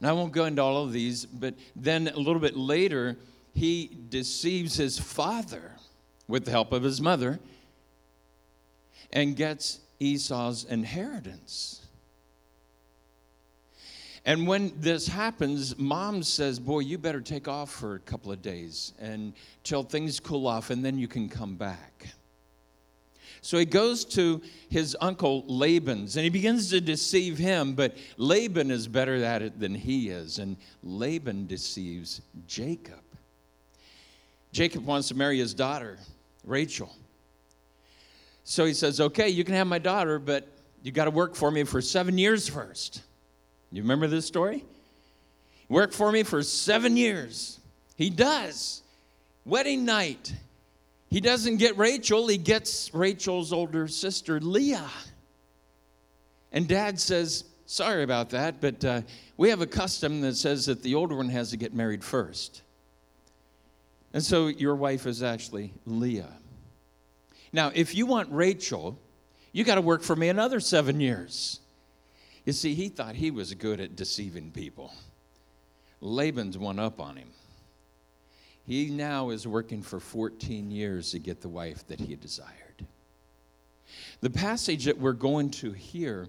And 0.00 0.08
I 0.08 0.12
won't 0.12 0.32
go 0.32 0.46
into 0.46 0.62
all 0.62 0.82
of 0.82 0.92
these, 0.92 1.26
but 1.26 1.54
then 1.76 2.08
a 2.08 2.16
little 2.16 2.40
bit 2.40 2.56
later, 2.56 3.18
he 3.52 3.98
deceives 4.08 4.76
his 4.76 4.98
father 4.98 5.72
with 6.26 6.46
the 6.46 6.50
help 6.50 6.72
of 6.72 6.82
his 6.82 6.98
mother 6.98 7.38
and 9.12 9.36
gets 9.36 9.80
Esau's 9.98 10.64
inheritance. 10.64 11.86
And 14.24 14.46
when 14.46 14.72
this 14.76 15.06
happens, 15.06 15.78
mom 15.78 16.22
says, 16.22 16.58
Boy, 16.58 16.80
you 16.80 16.96
better 16.96 17.20
take 17.20 17.46
off 17.46 17.70
for 17.70 17.96
a 17.96 18.00
couple 18.00 18.32
of 18.32 18.40
days 18.40 18.94
and 18.98 19.34
till 19.64 19.82
things 19.82 20.18
cool 20.18 20.46
off, 20.46 20.70
and 20.70 20.82
then 20.82 20.98
you 20.98 21.08
can 21.08 21.28
come 21.28 21.56
back. 21.56 22.08
So 23.42 23.58
he 23.58 23.64
goes 23.64 24.04
to 24.06 24.42
his 24.68 24.96
uncle 25.00 25.44
Laban's 25.46 26.16
and 26.16 26.24
he 26.24 26.30
begins 26.30 26.70
to 26.70 26.80
deceive 26.80 27.38
him, 27.38 27.74
but 27.74 27.96
Laban 28.16 28.70
is 28.70 28.86
better 28.86 29.16
at 29.24 29.42
it 29.42 29.58
than 29.58 29.74
he 29.74 30.10
is. 30.10 30.38
And 30.38 30.56
Laban 30.82 31.46
deceives 31.46 32.20
Jacob. 32.46 33.00
Jacob 34.52 34.84
wants 34.84 35.08
to 35.08 35.14
marry 35.14 35.38
his 35.38 35.54
daughter, 35.54 35.98
Rachel. 36.44 36.94
So 38.44 38.64
he 38.64 38.74
says, 38.74 39.00
Okay, 39.00 39.28
you 39.28 39.44
can 39.44 39.54
have 39.54 39.66
my 39.66 39.78
daughter, 39.78 40.18
but 40.18 40.48
you 40.82 40.92
got 40.92 41.04
to 41.04 41.10
work 41.10 41.34
for 41.34 41.50
me 41.50 41.64
for 41.64 41.80
seven 41.80 42.18
years 42.18 42.48
first. 42.48 43.02
You 43.70 43.82
remember 43.82 44.06
this 44.06 44.26
story? 44.26 44.64
Work 45.68 45.92
for 45.92 46.10
me 46.10 46.24
for 46.24 46.42
seven 46.42 46.96
years. 46.96 47.60
He 47.96 48.10
does. 48.10 48.82
Wedding 49.44 49.84
night. 49.84 50.34
He 51.10 51.20
doesn't 51.20 51.56
get 51.56 51.76
Rachel, 51.76 52.28
he 52.28 52.38
gets 52.38 52.94
Rachel's 52.94 53.52
older 53.52 53.88
sister, 53.88 54.40
Leah. 54.40 54.88
And 56.52 56.68
dad 56.68 56.98
says, 56.98 57.44
Sorry 57.66 58.02
about 58.02 58.30
that, 58.30 58.60
but 58.60 58.84
uh, 58.84 59.02
we 59.36 59.50
have 59.50 59.60
a 59.60 59.66
custom 59.66 60.22
that 60.22 60.34
says 60.34 60.66
that 60.66 60.82
the 60.82 60.96
older 60.96 61.14
one 61.14 61.28
has 61.28 61.50
to 61.50 61.56
get 61.56 61.72
married 61.72 62.02
first. 62.02 62.62
And 64.12 64.22
so 64.22 64.48
your 64.48 64.74
wife 64.74 65.06
is 65.06 65.22
actually 65.22 65.72
Leah. 65.86 66.32
Now, 67.52 67.70
if 67.72 67.94
you 67.94 68.06
want 68.06 68.28
Rachel, 68.32 68.98
you 69.52 69.62
got 69.62 69.76
to 69.76 69.80
work 69.80 70.02
for 70.02 70.16
me 70.16 70.28
another 70.28 70.58
seven 70.58 70.98
years. 70.98 71.60
You 72.44 72.52
see, 72.52 72.74
he 72.74 72.88
thought 72.88 73.14
he 73.14 73.30
was 73.30 73.54
good 73.54 73.80
at 73.80 73.94
deceiving 73.94 74.50
people. 74.50 74.92
Laban's 76.00 76.58
one 76.58 76.78
up 76.80 77.00
on 77.00 77.16
him. 77.16 77.28
He 78.70 78.88
now 78.88 79.30
is 79.30 79.48
working 79.48 79.82
for 79.82 79.98
14 79.98 80.70
years 80.70 81.10
to 81.10 81.18
get 81.18 81.40
the 81.40 81.48
wife 81.48 81.84
that 81.88 81.98
he 81.98 82.14
desired. 82.14 82.86
The 84.20 84.30
passage 84.30 84.84
that 84.84 84.96
we're 84.96 85.10
going 85.12 85.50
to 85.50 85.72
hear 85.72 86.28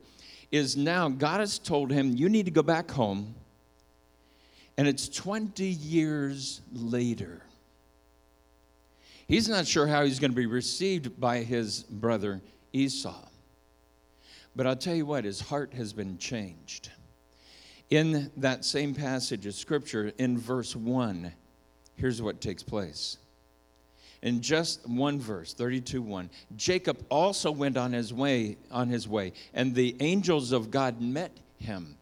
is 0.52 0.76
now 0.76 1.08
God 1.08 1.40
has 1.40 1.60
told 1.60 1.92
him, 1.92 2.16
You 2.16 2.30
need 2.30 2.46
to 2.46 2.52
go 2.52 2.64
back 2.64 2.90
home. 2.90 3.36
And 4.76 4.88
it's 4.88 5.08
20 5.08 5.64
years 5.66 6.62
later. 6.74 7.44
He's 9.28 9.48
not 9.48 9.68
sure 9.68 9.86
how 9.86 10.04
he's 10.04 10.18
going 10.18 10.32
to 10.32 10.36
be 10.36 10.48
received 10.48 11.22
by 11.22 11.44
his 11.44 11.84
brother 11.84 12.42
Esau. 12.74 13.24
But 14.56 14.66
I'll 14.66 14.76
tell 14.76 14.96
you 14.96 15.06
what, 15.06 15.26
his 15.26 15.42
heart 15.42 15.76
has 15.76 15.94
been 15.94 16.18
changed. 16.18 16.90
In 17.92 18.32
that 18.38 18.66
same 18.66 18.96
passage 18.96 19.46
of 19.46 19.54
scripture, 19.54 20.12
in 20.18 20.40
verse 20.40 20.76
1, 20.76 21.34
here's 22.02 22.22
what 22.22 22.42
takes 22.42 22.64
place. 22.64 23.18
In 24.22 24.42
just 24.42 24.88
one 24.88 25.20
verse, 25.20 25.54
32 25.54 26.02
1, 26.02 26.30
Jacob 26.56 27.04
also 27.10 27.52
went 27.52 27.78
on 27.78 27.94
his 27.94 28.14
way, 28.14 28.58
on 28.70 28.90
his 28.90 29.08
way, 29.08 29.34
and 29.54 29.74
the 29.74 29.96
angels 30.00 30.52
of 30.52 30.70
God 30.70 31.00
met 31.02 31.32
him 31.58 31.96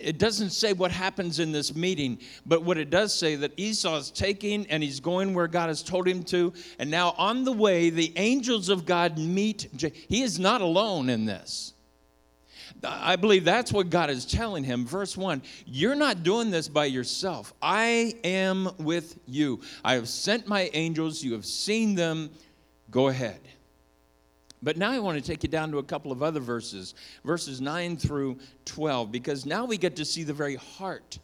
it 0.00 0.18
doesn't 0.18 0.50
say 0.50 0.72
what 0.72 0.90
happens 0.90 1.38
in 1.38 1.52
this 1.52 1.74
meeting, 1.74 2.18
but 2.46 2.62
what 2.62 2.78
it 2.78 2.90
does 2.90 3.14
say 3.14 3.36
that 3.36 3.52
Esau 3.56 3.96
is 3.96 4.10
taking 4.10 4.66
and 4.66 4.82
he's 4.82 5.00
going 5.00 5.34
where 5.34 5.46
God 5.46 5.68
has 5.68 5.82
told 5.82 6.06
him 6.06 6.22
to. 6.24 6.52
And 6.78 6.90
now 6.90 7.14
on 7.16 7.44
the 7.44 7.52
way, 7.52 7.90
the 7.90 8.12
angels 8.16 8.68
of 8.68 8.86
God 8.86 9.18
meet. 9.18 9.68
He 10.08 10.22
is 10.22 10.38
not 10.38 10.60
alone 10.60 11.08
in 11.08 11.24
this. 11.24 11.73
I 12.82 13.16
believe 13.16 13.44
that's 13.44 13.72
what 13.72 13.90
God 13.90 14.10
is 14.10 14.24
telling 14.24 14.64
him. 14.64 14.86
Verse 14.86 15.16
1 15.16 15.42
You're 15.66 15.94
not 15.94 16.22
doing 16.22 16.50
this 16.50 16.68
by 16.68 16.86
yourself. 16.86 17.52
I 17.62 18.14
am 18.24 18.70
with 18.78 19.18
you. 19.26 19.60
I 19.84 19.94
have 19.94 20.08
sent 20.08 20.46
my 20.46 20.70
angels. 20.74 21.22
You 21.22 21.32
have 21.32 21.46
seen 21.46 21.94
them. 21.94 22.30
Go 22.90 23.08
ahead. 23.08 23.40
But 24.62 24.78
now 24.78 24.90
I 24.90 24.98
want 24.98 25.22
to 25.22 25.24
take 25.24 25.42
you 25.42 25.48
down 25.48 25.70
to 25.72 25.78
a 25.78 25.82
couple 25.82 26.10
of 26.10 26.22
other 26.22 26.40
verses, 26.40 26.94
verses 27.22 27.60
9 27.60 27.98
through 27.98 28.38
12, 28.64 29.12
because 29.12 29.44
now 29.44 29.66
we 29.66 29.76
get 29.76 29.96
to 29.96 30.06
see 30.06 30.22
the 30.22 30.32
very 30.32 30.56
heart 30.56 31.18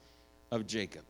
of 0.50 0.66
Jacob. 0.66 1.04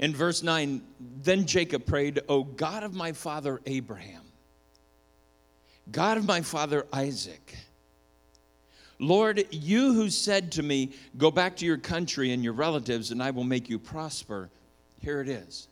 In 0.00 0.12
verse 0.12 0.42
9, 0.42 0.82
then 1.22 1.46
Jacob 1.46 1.86
prayed, 1.86 2.20
O 2.28 2.42
God 2.42 2.82
of 2.82 2.92
my 2.92 3.12
father 3.12 3.60
Abraham, 3.66 4.22
God 5.92 6.18
of 6.18 6.26
my 6.26 6.40
father 6.40 6.86
Isaac, 6.92 7.56
Lord, 9.02 9.44
you 9.50 9.94
who 9.94 10.10
said 10.10 10.52
to 10.52 10.62
me, 10.62 10.92
Go 11.18 11.32
back 11.32 11.56
to 11.56 11.66
your 11.66 11.76
country 11.76 12.30
and 12.30 12.44
your 12.44 12.52
relatives, 12.52 13.10
and 13.10 13.20
I 13.20 13.32
will 13.32 13.42
make 13.42 13.68
you 13.68 13.80
prosper, 13.80 14.48
here 15.00 15.20
it 15.20 15.28
is. 15.28 15.66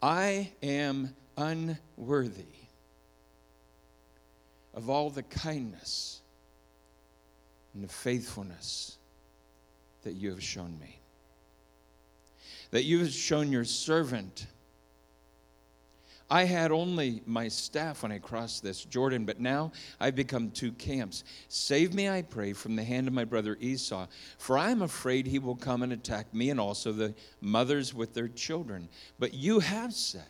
I 0.00 0.50
am 0.62 1.14
unworthy 1.36 2.44
of 4.72 4.88
all 4.88 5.10
the 5.10 5.24
kindness 5.24 6.22
and 7.74 7.84
the 7.84 7.92
faithfulness 7.92 8.96
that 10.04 10.14
you 10.14 10.30
have 10.30 10.42
shown 10.42 10.78
me. 10.80 10.98
That 12.70 12.84
you 12.84 13.00
have 13.00 13.10
shown 13.12 13.52
your 13.52 13.64
servant. 13.64 14.46
I 16.28 16.42
had 16.44 16.72
only 16.72 17.22
my 17.24 17.46
staff 17.46 18.02
when 18.02 18.10
I 18.10 18.18
crossed 18.18 18.62
this 18.62 18.84
Jordan, 18.84 19.24
but 19.24 19.38
now 19.38 19.70
I've 20.00 20.16
become 20.16 20.50
two 20.50 20.72
camps. 20.72 21.22
Save 21.48 21.94
me, 21.94 22.08
I 22.08 22.22
pray, 22.22 22.52
from 22.52 22.74
the 22.74 22.82
hand 22.82 23.06
of 23.06 23.14
my 23.14 23.24
brother 23.24 23.56
Esau, 23.60 24.06
for 24.36 24.58
I 24.58 24.70
am 24.70 24.82
afraid 24.82 25.26
he 25.26 25.38
will 25.38 25.54
come 25.54 25.82
and 25.82 25.92
attack 25.92 26.34
me 26.34 26.50
and 26.50 26.58
also 26.58 26.90
the 26.90 27.14
mothers 27.40 27.94
with 27.94 28.12
their 28.12 28.26
children. 28.26 28.88
But 29.20 29.34
you 29.34 29.60
have 29.60 29.94
said, 29.94 30.22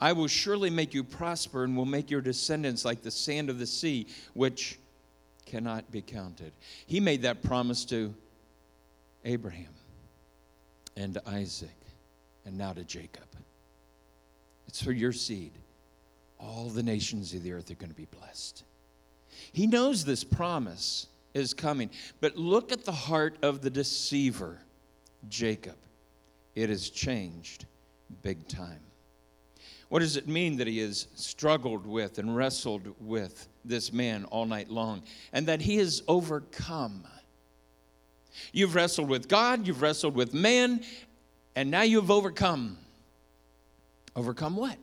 I 0.00 0.12
will 0.12 0.28
surely 0.28 0.70
make 0.70 0.94
you 0.94 1.04
prosper 1.04 1.64
and 1.64 1.76
will 1.76 1.84
make 1.84 2.10
your 2.10 2.20
descendants 2.22 2.84
like 2.84 3.02
the 3.02 3.10
sand 3.10 3.50
of 3.50 3.58
the 3.58 3.66
sea, 3.66 4.06
which 4.32 4.78
cannot 5.44 5.90
be 5.90 6.00
counted. 6.00 6.52
He 6.86 7.00
made 7.00 7.22
that 7.22 7.42
promise 7.42 7.84
to 7.86 8.14
Abraham 9.24 9.74
and 10.96 11.18
Isaac 11.26 11.68
and 12.46 12.56
now 12.56 12.72
to 12.72 12.84
Jacob. 12.84 13.24
It's 14.68 14.82
for 14.82 14.92
your 14.92 15.12
seed. 15.12 15.52
All 16.38 16.68
the 16.68 16.82
nations 16.82 17.34
of 17.34 17.42
the 17.42 17.52
earth 17.52 17.70
are 17.70 17.74
going 17.74 17.90
to 17.90 17.96
be 17.96 18.06
blessed. 18.06 18.62
He 19.52 19.66
knows 19.66 20.04
this 20.04 20.22
promise 20.22 21.06
is 21.34 21.54
coming. 21.54 21.90
But 22.20 22.36
look 22.36 22.70
at 22.70 22.84
the 22.84 22.92
heart 22.92 23.36
of 23.42 23.62
the 23.62 23.70
deceiver, 23.70 24.58
Jacob. 25.28 25.76
It 26.54 26.68
has 26.68 26.90
changed 26.90 27.66
big 28.22 28.46
time. 28.46 28.80
What 29.88 30.00
does 30.00 30.16
it 30.16 30.28
mean 30.28 30.58
that 30.58 30.66
he 30.66 30.78
has 30.80 31.08
struggled 31.14 31.86
with 31.86 32.18
and 32.18 32.36
wrestled 32.36 32.94
with 33.00 33.48
this 33.64 33.92
man 33.92 34.24
all 34.26 34.44
night 34.44 34.68
long 34.68 35.02
and 35.32 35.46
that 35.46 35.62
he 35.62 35.76
has 35.76 36.02
overcome? 36.06 37.04
You've 38.52 38.74
wrestled 38.74 39.08
with 39.08 39.28
God, 39.28 39.66
you've 39.66 39.80
wrestled 39.82 40.14
with 40.14 40.34
man, 40.34 40.82
and 41.56 41.70
now 41.70 41.82
you've 41.82 42.10
overcome. 42.10 42.76
Overcome 44.16 44.56
what? 44.56 44.78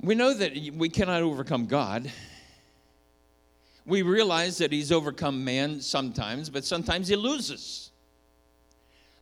We 0.00 0.14
know 0.14 0.34
that 0.34 0.52
we 0.74 0.88
cannot 0.88 1.22
overcome 1.22 1.66
God. 1.66 2.10
We 3.86 4.02
realize 4.02 4.58
that 4.58 4.72
he's 4.72 4.92
overcome 4.92 5.44
man 5.44 5.80
sometimes, 5.80 6.50
but 6.50 6.64
sometimes 6.64 7.08
he 7.08 7.16
loses. 7.16 7.90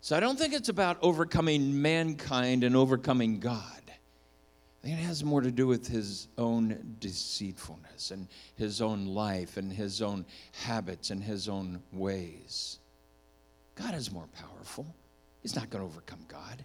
So 0.01 0.17
I 0.17 0.21
don't 0.21 0.37
think 0.37 0.55
it's 0.55 0.69
about 0.69 0.99
overcoming 1.01 1.81
mankind 1.81 2.65
and 2.65 2.75
overcoming 2.75 3.39
God. 3.39 3.83
I 3.87 4.87
think 4.87 4.99
it 4.99 5.03
has 5.03 5.23
more 5.23 5.41
to 5.41 5.53
do 5.53 5.69
with 5.69 5.87
his 5.87 6.27
own 6.37 6.97
deceitfulness 6.99 8.11
and 8.11 8.27
his 8.57 8.83
own 8.83 9.07
life 9.07 9.57
and 9.57 9.73
his 9.73 10.03
own 10.03 10.27
habits 10.51 11.11
and 11.11 11.23
his 11.23 11.49
own 11.49 11.81
ways. 11.93 12.81
God 13.77 13.95
is 13.95 14.11
more 14.11 14.27
powerful. 14.37 14.93
He's 15.43 15.55
not 15.55 15.71
going 15.71 15.85
to 15.85 15.87
overcome 15.87 16.25
God. 16.27 16.65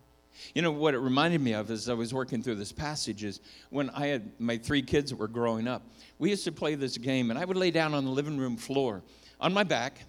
You 0.53 0.61
know 0.61 0.71
what 0.71 0.93
it 0.93 0.99
reminded 0.99 1.41
me 1.41 1.53
of 1.53 1.71
as 1.71 1.89
I 1.89 1.93
was 1.93 2.13
working 2.13 2.41
through 2.41 2.55
this 2.55 2.71
passage 2.71 3.23
is 3.23 3.39
when 3.69 3.89
I 3.91 4.07
had 4.07 4.31
my 4.39 4.57
three 4.57 4.81
kids 4.81 5.11
that 5.11 5.17
were 5.17 5.27
growing 5.27 5.67
up, 5.67 5.83
we 6.19 6.29
used 6.29 6.43
to 6.45 6.51
play 6.51 6.75
this 6.75 6.97
game, 6.97 7.29
and 7.29 7.39
I 7.39 7.45
would 7.45 7.57
lay 7.57 7.71
down 7.71 7.93
on 7.93 8.05
the 8.05 8.11
living 8.11 8.37
room 8.37 8.57
floor 8.57 9.03
on 9.39 9.53
my 9.53 9.63
back, 9.63 9.99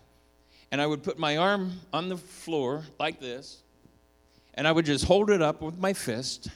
and 0.71 0.81
I 0.81 0.87
would 0.87 1.03
put 1.03 1.19
my 1.19 1.37
arm 1.37 1.73
on 1.93 2.09
the 2.09 2.17
floor 2.17 2.85
like 2.99 3.21
this, 3.21 3.63
and 4.55 4.67
I 4.67 4.73
would 4.73 4.87
just 4.87 5.05
hold 5.05 5.31
it 5.31 5.43
up 5.43 5.63
with 5.63 5.79
my 5.79 5.93
fist, 5.93 6.49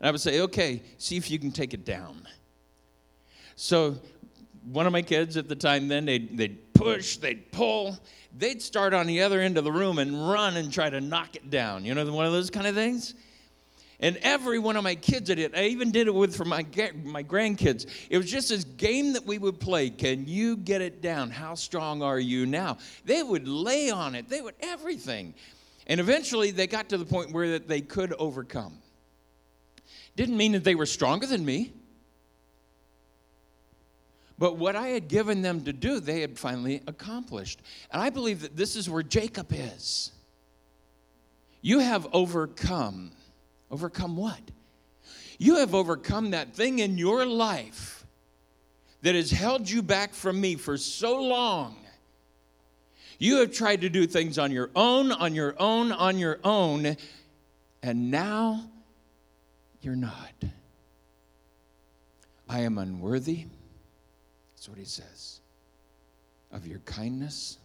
and 0.00 0.08
I 0.08 0.10
would 0.10 0.20
say, 0.20 0.40
okay, 0.40 0.82
see 0.98 1.16
if 1.16 1.30
you 1.30 1.38
can 1.38 1.52
take 1.52 1.74
it 1.74 1.84
down. 1.84 2.26
So 3.54 3.96
one 4.70 4.86
of 4.86 4.92
my 4.92 5.02
kids 5.02 5.36
at 5.36 5.48
the 5.48 5.56
time 5.56 5.88
then, 5.88 6.04
they'd, 6.04 6.36
they'd 6.36 6.65
push, 6.76 7.16
they'd 7.16 7.50
pull. 7.52 7.98
They'd 8.36 8.60
start 8.60 8.92
on 8.92 9.06
the 9.06 9.22
other 9.22 9.40
end 9.40 9.56
of 9.58 9.64
the 9.64 9.72
room 9.72 9.98
and 9.98 10.28
run 10.28 10.56
and 10.56 10.72
try 10.72 10.90
to 10.90 11.00
knock 11.00 11.36
it 11.36 11.50
down. 11.50 11.84
You 11.84 11.94
know, 11.94 12.10
one 12.12 12.26
of 12.26 12.32
those 12.32 12.50
kind 12.50 12.66
of 12.66 12.74
things? 12.74 13.14
And 13.98 14.18
every 14.18 14.58
one 14.58 14.76
of 14.76 14.84
my 14.84 14.94
kids 14.94 15.26
did 15.28 15.38
it. 15.38 15.56
I 15.56 15.64
even 15.66 15.90
did 15.90 16.06
it 16.06 16.14
with 16.14 16.36
for 16.36 16.44
my 16.44 16.66
my 17.02 17.22
grandkids. 17.22 17.86
It 18.10 18.18
was 18.18 18.30
just 18.30 18.50
this 18.50 18.64
game 18.64 19.14
that 19.14 19.24
we 19.24 19.38
would 19.38 19.58
play. 19.58 19.88
Can 19.88 20.26
you 20.26 20.56
get 20.58 20.82
it 20.82 21.00
down? 21.00 21.30
How 21.30 21.54
strong 21.54 22.02
are 22.02 22.18
you 22.18 22.44
now? 22.44 22.76
They 23.06 23.22
would 23.22 23.48
lay 23.48 23.90
on 23.90 24.14
it. 24.14 24.28
They 24.28 24.42
would 24.42 24.54
everything. 24.60 25.32
And 25.86 25.98
eventually 25.98 26.50
they 26.50 26.66
got 26.66 26.90
to 26.90 26.98
the 26.98 27.06
point 27.06 27.32
where 27.32 27.52
that 27.52 27.68
they 27.68 27.80
could 27.80 28.12
overcome. 28.18 28.74
Didn't 30.14 30.36
mean 30.36 30.52
that 30.52 30.64
they 30.64 30.74
were 30.74 30.86
stronger 30.86 31.26
than 31.26 31.44
me. 31.44 31.72
But 34.38 34.56
what 34.56 34.76
I 34.76 34.88
had 34.88 35.08
given 35.08 35.42
them 35.42 35.62
to 35.64 35.72
do, 35.72 35.98
they 35.98 36.20
had 36.20 36.38
finally 36.38 36.82
accomplished. 36.86 37.60
And 37.90 38.02
I 38.02 38.10
believe 38.10 38.42
that 38.42 38.56
this 38.56 38.76
is 38.76 38.90
where 38.90 39.02
Jacob 39.02 39.48
is. 39.52 40.12
You 41.62 41.78
have 41.78 42.06
overcome 42.12 43.12
Overcome 43.70 44.16
what? 44.16 44.40
You 45.38 45.56
have 45.56 45.74
overcome 45.74 46.30
that 46.30 46.54
thing 46.54 46.78
in 46.78 46.96
your 46.98 47.26
life 47.26 48.06
that 49.02 49.14
has 49.14 49.30
held 49.30 49.68
you 49.68 49.82
back 49.82 50.14
from 50.14 50.40
me 50.40 50.54
for 50.54 50.76
so 50.76 51.20
long. 51.20 51.76
You 53.18 53.38
have 53.38 53.52
tried 53.52 53.80
to 53.80 53.88
do 53.88 54.06
things 54.06 54.38
on 54.38 54.52
your 54.52 54.70
own, 54.74 55.10
on 55.12 55.34
your 55.34 55.54
own, 55.58 55.92
on 55.92 56.18
your 56.18 56.38
own, 56.44 56.96
and 57.82 58.10
now 58.10 58.64
you're 59.80 59.96
not. 59.96 60.32
I 62.48 62.60
am 62.60 62.78
unworthy. 62.78 63.46
That's 64.56 64.68
what 64.68 64.78
he 64.78 64.84
says. 64.84 65.40
Of 66.50 66.66
your 66.66 66.78
kindness, 66.80 67.58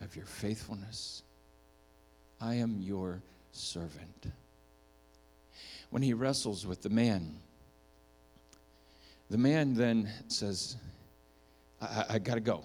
of 0.00 0.16
your 0.16 0.26
faithfulness. 0.26 1.22
I 2.40 2.54
am 2.54 2.80
your 2.80 3.22
servant 3.52 4.32
when 5.90 6.02
he 6.02 6.14
wrestles 6.14 6.66
with 6.66 6.82
the 6.82 6.88
man. 6.88 7.36
The 9.28 9.38
man 9.38 9.74
then 9.74 10.08
says, 10.28 10.76
I, 11.80 12.04
I 12.10 12.18
got 12.18 12.34
to 12.34 12.40
go. 12.40 12.64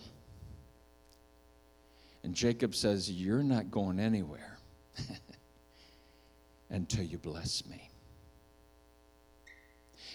And 2.23 2.33
Jacob 2.33 2.73
says, 2.73 3.11
You're 3.11 3.43
not 3.43 3.69
going 3.69 3.99
anywhere 3.99 4.57
until 6.69 7.03
you 7.03 7.17
bless 7.17 7.65
me. 7.67 7.89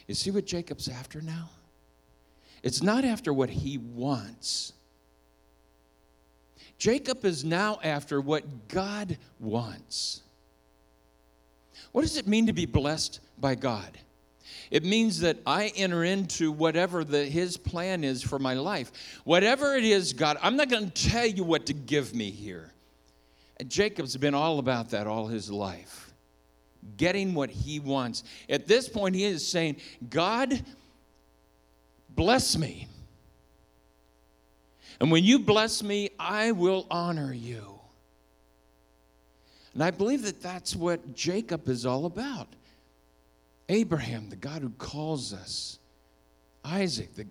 You 0.08 0.14
see 0.14 0.32
what 0.32 0.44
Jacob's 0.44 0.88
after 0.88 1.20
now? 1.20 1.50
It's 2.62 2.82
not 2.82 3.04
after 3.04 3.32
what 3.32 3.50
he 3.50 3.78
wants. 3.78 4.72
Jacob 6.78 7.24
is 7.24 7.44
now 7.44 7.78
after 7.82 8.20
what 8.20 8.68
God 8.68 9.18
wants. 9.38 10.22
What 11.92 12.02
does 12.02 12.16
it 12.16 12.26
mean 12.26 12.46
to 12.46 12.52
be 12.52 12.66
blessed 12.66 13.20
by 13.38 13.54
God? 13.54 13.98
It 14.70 14.84
means 14.84 15.20
that 15.20 15.38
I 15.44 15.72
enter 15.76 16.04
into 16.04 16.52
whatever 16.52 17.02
the, 17.02 17.24
His 17.24 17.56
plan 17.56 18.04
is 18.04 18.22
for 18.22 18.38
my 18.38 18.54
life. 18.54 19.20
Whatever 19.24 19.74
it 19.74 19.84
is, 19.84 20.12
God, 20.12 20.38
I'm 20.40 20.56
not 20.56 20.68
going 20.68 20.90
to 20.90 21.08
tell 21.08 21.26
you 21.26 21.42
what 21.42 21.66
to 21.66 21.74
give 21.74 22.14
me 22.14 22.30
here. 22.30 22.72
And 23.58 23.68
Jacob's 23.68 24.16
been 24.16 24.34
all 24.34 24.58
about 24.58 24.90
that 24.90 25.06
all 25.06 25.26
his 25.26 25.50
life, 25.50 26.12
getting 26.96 27.34
what 27.34 27.50
he 27.50 27.78
wants. 27.78 28.24
At 28.48 28.66
this 28.66 28.88
point, 28.88 29.14
he 29.14 29.24
is 29.24 29.46
saying, 29.46 29.76
God, 30.08 30.64
bless 32.14 32.56
me. 32.56 32.88
And 35.00 35.10
when 35.10 35.24
you 35.24 35.38
bless 35.38 35.82
me, 35.82 36.10
I 36.18 36.52
will 36.52 36.86
honor 36.90 37.32
you. 37.32 37.80
And 39.72 39.82
I 39.82 39.90
believe 39.90 40.22
that 40.22 40.42
that's 40.42 40.76
what 40.76 41.14
Jacob 41.14 41.68
is 41.68 41.86
all 41.86 42.06
about. 42.06 42.48
Abraham, 43.68 44.28
the 44.28 44.36
God 44.36 44.62
who 44.62 44.70
calls 44.70 45.32
us, 45.32 45.78
Isaac, 46.64 47.14
the 47.14 47.26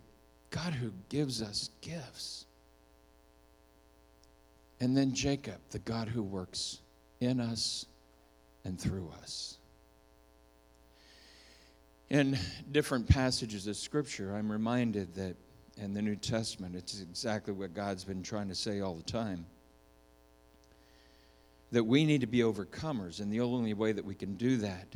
God 0.50 0.72
who 0.72 0.90
gives 1.08 1.42
us 1.42 1.70
gifts. 1.80 2.46
And 4.80 4.96
then 4.96 5.12
Jacob, 5.12 5.58
the 5.70 5.78
God 5.80 6.08
who 6.08 6.22
works 6.22 6.78
in 7.20 7.38
us 7.38 7.84
and 8.64 8.80
through 8.80 9.12
us. 9.22 9.58
In 12.10 12.36
different 12.72 13.08
passages 13.08 13.68
of 13.68 13.76
Scripture, 13.76 14.34
I'm 14.34 14.50
reminded 14.50 15.14
that 15.14 15.36
in 15.76 15.94
the 15.94 16.02
New 16.02 16.16
Testament, 16.16 16.74
it's 16.74 17.00
exactly 17.00 17.54
what 17.54 17.72
God's 17.72 18.04
been 18.04 18.22
trying 18.22 18.48
to 18.48 18.54
say 18.54 18.80
all 18.80 18.94
the 18.94 19.04
time 19.04 19.46
that 21.70 21.84
we 21.84 22.04
need 22.04 22.20
to 22.20 22.26
be 22.26 22.40
overcomers, 22.40 23.20
and 23.20 23.32
the 23.32 23.40
only 23.40 23.74
way 23.74 23.92
that 23.92 24.04
we 24.04 24.16
can 24.16 24.34
do 24.34 24.56
that 24.56 24.88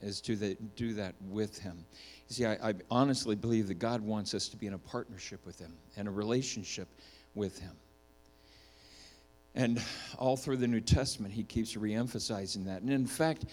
is 0.00 0.20
to 0.20 0.36
the, 0.36 0.56
do 0.76 0.94
that 0.94 1.16
with 1.28 1.58
Him. 1.58 1.84
You 2.28 2.34
see, 2.34 2.46
I, 2.46 2.52
I 2.70 2.74
honestly 2.88 3.34
believe 3.34 3.66
that 3.66 3.80
God 3.80 4.00
wants 4.00 4.32
us 4.32 4.48
to 4.50 4.56
be 4.56 4.68
in 4.68 4.74
a 4.74 4.78
partnership 4.78 5.44
with 5.44 5.58
Him 5.58 5.72
and 5.96 6.06
a 6.06 6.10
relationship 6.12 6.86
with 7.34 7.58
Him. 7.58 7.72
And 9.56 9.82
all 10.18 10.36
through 10.36 10.58
the 10.58 10.68
New 10.68 10.80
Testament, 10.80 11.32
he 11.32 11.42
keeps 11.42 11.74
reemphasizing 11.74 12.64
that. 12.66 12.82
And 12.82 12.90
in 12.90 13.06
fact, 13.06 13.44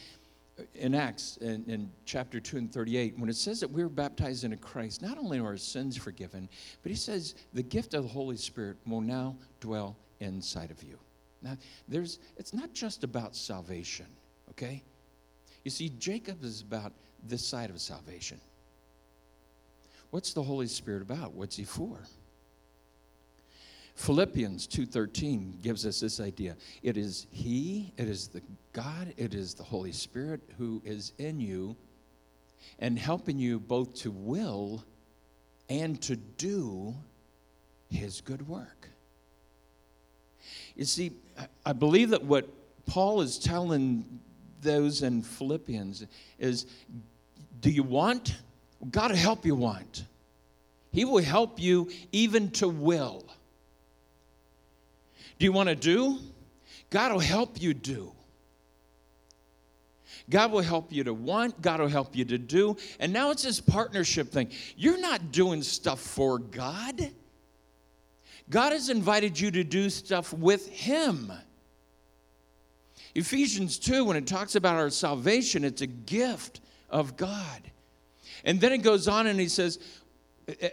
in 0.75 0.95
Acts, 0.95 1.37
in, 1.37 1.63
in, 1.67 1.91
chapter 2.05 2.39
2 2.39 2.57
and 2.57 2.71
38, 2.71 3.17
when 3.17 3.29
it 3.29 3.35
says 3.35 3.59
that 3.59 3.69
we 3.69 3.81
are 3.81 3.89
baptized 3.89 4.43
into 4.43 4.57
Christ, 4.57 5.01
not 5.01 5.17
only 5.17 5.39
are 5.39 5.45
our 5.45 5.57
sins 5.57 5.97
forgiven, 5.97 6.49
but 6.83 6.91
he 6.91 6.95
says 6.95 7.35
the 7.53 7.63
gift 7.63 7.93
of 7.93 8.03
the 8.03 8.09
Holy 8.09 8.37
Spirit 8.37 8.77
will 8.85 9.01
now 9.01 9.35
dwell 9.59 9.97
inside 10.19 10.71
of 10.71 10.81
you. 10.83 10.97
Now, 11.41 11.57
there's, 11.87 12.19
it's 12.37 12.53
not 12.53 12.73
just 12.73 13.03
about 13.03 13.35
salvation, 13.35 14.05
okay? 14.51 14.83
You 15.63 15.71
see, 15.71 15.89
Jacob 15.89 16.43
is 16.43 16.61
about 16.61 16.93
this 17.23 17.45
side 17.45 17.69
of 17.69 17.79
salvation. 17.81 18.39
What's 20.11 20.33
the 20.33 20.43
Holy 20.43 20.67
Spirit 20.67 21.01
about? 21.01 21.33
What's 21.33 21.55
he 21.55 21.63
for? 21.63 21.99
Philippians 23.95 24.67
2:13 24.67 25.61
gives 25.61 25.85
us 25.85 25.99
this 25.99 26.19
idea. 26.19 26.55
It 26.81 26.97
is 26.97 27.27
he, 27.31 27.93
it 27.97 28.07
is 28.07 28.29
the 28.29 28.41
God, 28.73 29.13
it 29.17 29.33
is 29.33 29.53
the 29.53 29.63
Holy 29.63 29.91
Spirit 29.91 30.41
who 30.57 30.81
is 30.85 31.13
in 31.17 31.39
you 31.39 31.75
and 32.79 32.97
helping 32.97 33.37
you 33.37 33.59
both 33.59 33.93
to 33.95 34.11
will 34.11 34.83
and 35.69 36.01
to 36.01 36.15
do 36.15 36.95
his 37.89 38.21
good 38.21 38.47
work. 38.47 38.89
You 40.75 40.85
see, 40.85 41.11
I 41.65 41.73
believe 41.73 42.09
that 42.09 42.23
what 42.23 42.47
Paul 42.85 43.21
is 43.21 43.37
telling 43.37 44.19
those 44.61 45.01
in 45.01 45.21
Philippians 45.21 46.05
is 46.39 46.65
do 47.59 47.69
you 47.69 47.83
want? 47.83 48.35
God 48.89 49.11
will 49.11 49.17
help 49.17 49.45
you 49.45 49.55
want. 49.55 50.05
He 50.91 51.05
will 51.05 51.23
help 51.23 51.59
you 51.59 51.89
even 52.11 52.49
to 52.51 52.67
will. 52.67 53.23
Do 55.41 55.45
you 55.45 55.51
want 55.51 55.69
to 55.69 55.75
do? 55.75 56.19
God 56.91 57.11
will 57.11 57.19
help 57.19 57.59
you 57.59 57.73
do. 57.73 58.11
God 60.29 60.51
will 60.51 60.61
help 60.61 60.91
you 60.91 61.03
to 61.03 61.15
want, 61.15 61.59
God 61.63 61.79
will 61.79 61.87
help 61.87 62.15
you 62.15 62.23
to 62.25 62.37
do. 62.37 62.77
And 62.99 63.11
now 63.11 63.31
it's 63.31 63.41
this 63.41 63.59
partnership 63.59 64.29
thing. 64.29 64.51
You're 64.77 64.99
not 64.99 65.31
doing 65.31 65.63
stuff 65.63 65.99
for 65.99 66.37
God. 66.37 67.09
God 68.51 68.71
has 68.71 68.91
invited 68.91 69.39
you 69.39 69.49
to 69.49 69.63
do 69.63 69.89
stuff 69.89 70.31
with 70.31 70.69
Him. 70.69 71.33
Ephesians 73.15 73.79
2, 73.79 74.05
when 74.05 74.17
it 74.17 74.27
talks 74.27 74.53
about 74.53 74.75
our 74.75 74.91
salvation, 74.91 75.63
it's 75.63 75.81
a 75.81 75.87
gift 75.87 76.61
of 76.87 77.17
God. 77.17 77.63
And 78.43 78.61
then 78.61 78.73
it 78.73 78.83
goes 78.83 79.07
on 79.07 79.25
and 79.25 79.39
he 79.39 79.47
says, 79.47 79.79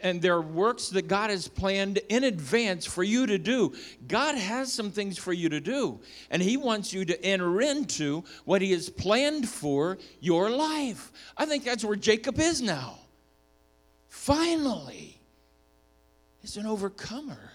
and 0.02 0.20
there 0.22 0.34
are 0.34 0.42
works 0.42 0.88
that 0.90 1.08
God 1.08 1.30
has 1.30 1.48
planned 1.48 1.98
in 2.08 2.24
advance 2.24 2.86
for 2.86 3.02
you 3.02 3.26
to 3.26 3.38
do. 3.38 3.74
God 4.06 4.36
has 4.36 4.72
some 4.72 4.90
things 4.90 5.18
for 5.18 5.32
you 5.32 5.48
to 5.48 5.60
do, 5.60 6.00
and 6.30 6.42
He 6.42 6.56
wants 6.56 6.92
you 6.92 7.04
to 7.04 7.24
enter 7.24 7.60
into 7.60 8.24
what 8.44 8.62
He 8.62 8.72
has 8.72 8.88
planned 8.88 9.48
for 9.48 9.98
your 10.20 10.50
life. 10.50 11.12
I 11.36 11.46
think 11.46 11.64
that's 11.64 11.84
where 11.84 11.96
Jacob 11.96 12.38
is 12.38 12.62
now. 12.62 12.98
Finally, 14.08 15.20
he's 16.40 16.56
an 16.56 16.66
overcomer. 16.66 17.52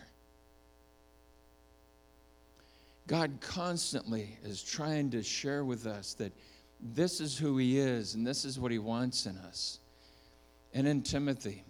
God 3.07 3.37
constantly 3.41 4.37
is 4.43 4.63
trying 4.63 5.09
to 5.11 5.21
share 5.21 5.65
with 5.65 5.85
us 5.85 6.13
that 6.15 6.31
this 6.79 7.19
is 7.19 7.37
who 7.37 7.57
He 7.57 7.77
is 7.77 8.15
and 8.15 8.25
this 8.25 8.45
is 8.45 8.59
what 8.59 8.71
He 8.71 8.79
wants 8.79 9.25
in 9.25 9.37
us. 9.37 9.79
And 10.73 10.87
in 10.87 11.01
Timothy, 11.01 11.63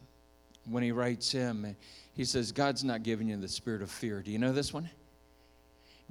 when 0.70 0.84
he 0.84 0.92
writes 0.92 1.32
him, 1.32 1.76
he 2.14 2.26
says, 2.26 2.52
God's 2.52 2.84
not 2.84 3.04
giving 3.04 3.30
you 3.30 3.38
the 3.38 3.48
spirit 3.48 3.82
of 3.82 3.90
fear. 3.92 4.22
Do 4.22 4.32
you 4.32 4.40
know 4.40 4.54
this 4.54 4.74
one? 4.74 4.90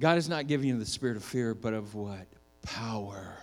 God 0.01 0.19
is 0.19 0.29
not 0.29 0.47
giving 0.47 0.69
you 0.69 0.79
the 0.79 0.87
spirit 0.87 1.17
of 1.17 1.25
fear, 1.25 1.55
but 1.55 1.75
of 1.75 1.95
what? 1.95 2.27
Power 2.63 3.37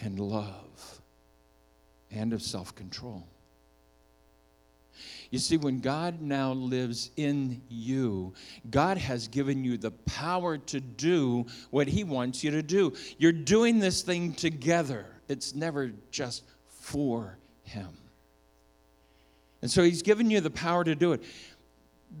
and 0.00 0.18
love 0.18 1.00
and 2.10 2.32
of 2.32 2.42
self 2.42 2.74
control. 2.74 3.26
You 5.30 5.38
see, 5.38 5.56
when 5.56 5.80
God 5.80 6.22
now 6.22 6.52
lives 6.52 7.10
in 7.16 7.60
you, 7.68 8.32
God 8.70 8.96
has 8.96 9.28
given 9.28 9.64
you 9.64 9.76
the 9.76 9.90
power 9.90 10.56
to 10.56 10.80
do 10.80 11.46
what 11.70 11.88
He 11.88 12.04
wants 12.04 12.44
you 12.44 12.50
to 12.52 12.62
do. 12.62 12.94
You're 13.18 13.32
doing 13.32 13.78
this 13.78 14.02
thing 14.02 14.32
together, 14.32 15.06
it's 15.28 15.54
never 15.54 15.92
just 16.10 16.44
for 16.68 17.36
Him. 17.64 17.88
And 19.66 19.70
so 19.72 19.82
He's 19.82 20.02
given 20.02 20.30
you 20.30 20.40
the 20.40 20.48
power 20.48 20.84
to 20.84 20.94
do 20.94 21.12
it. 21.12 21.24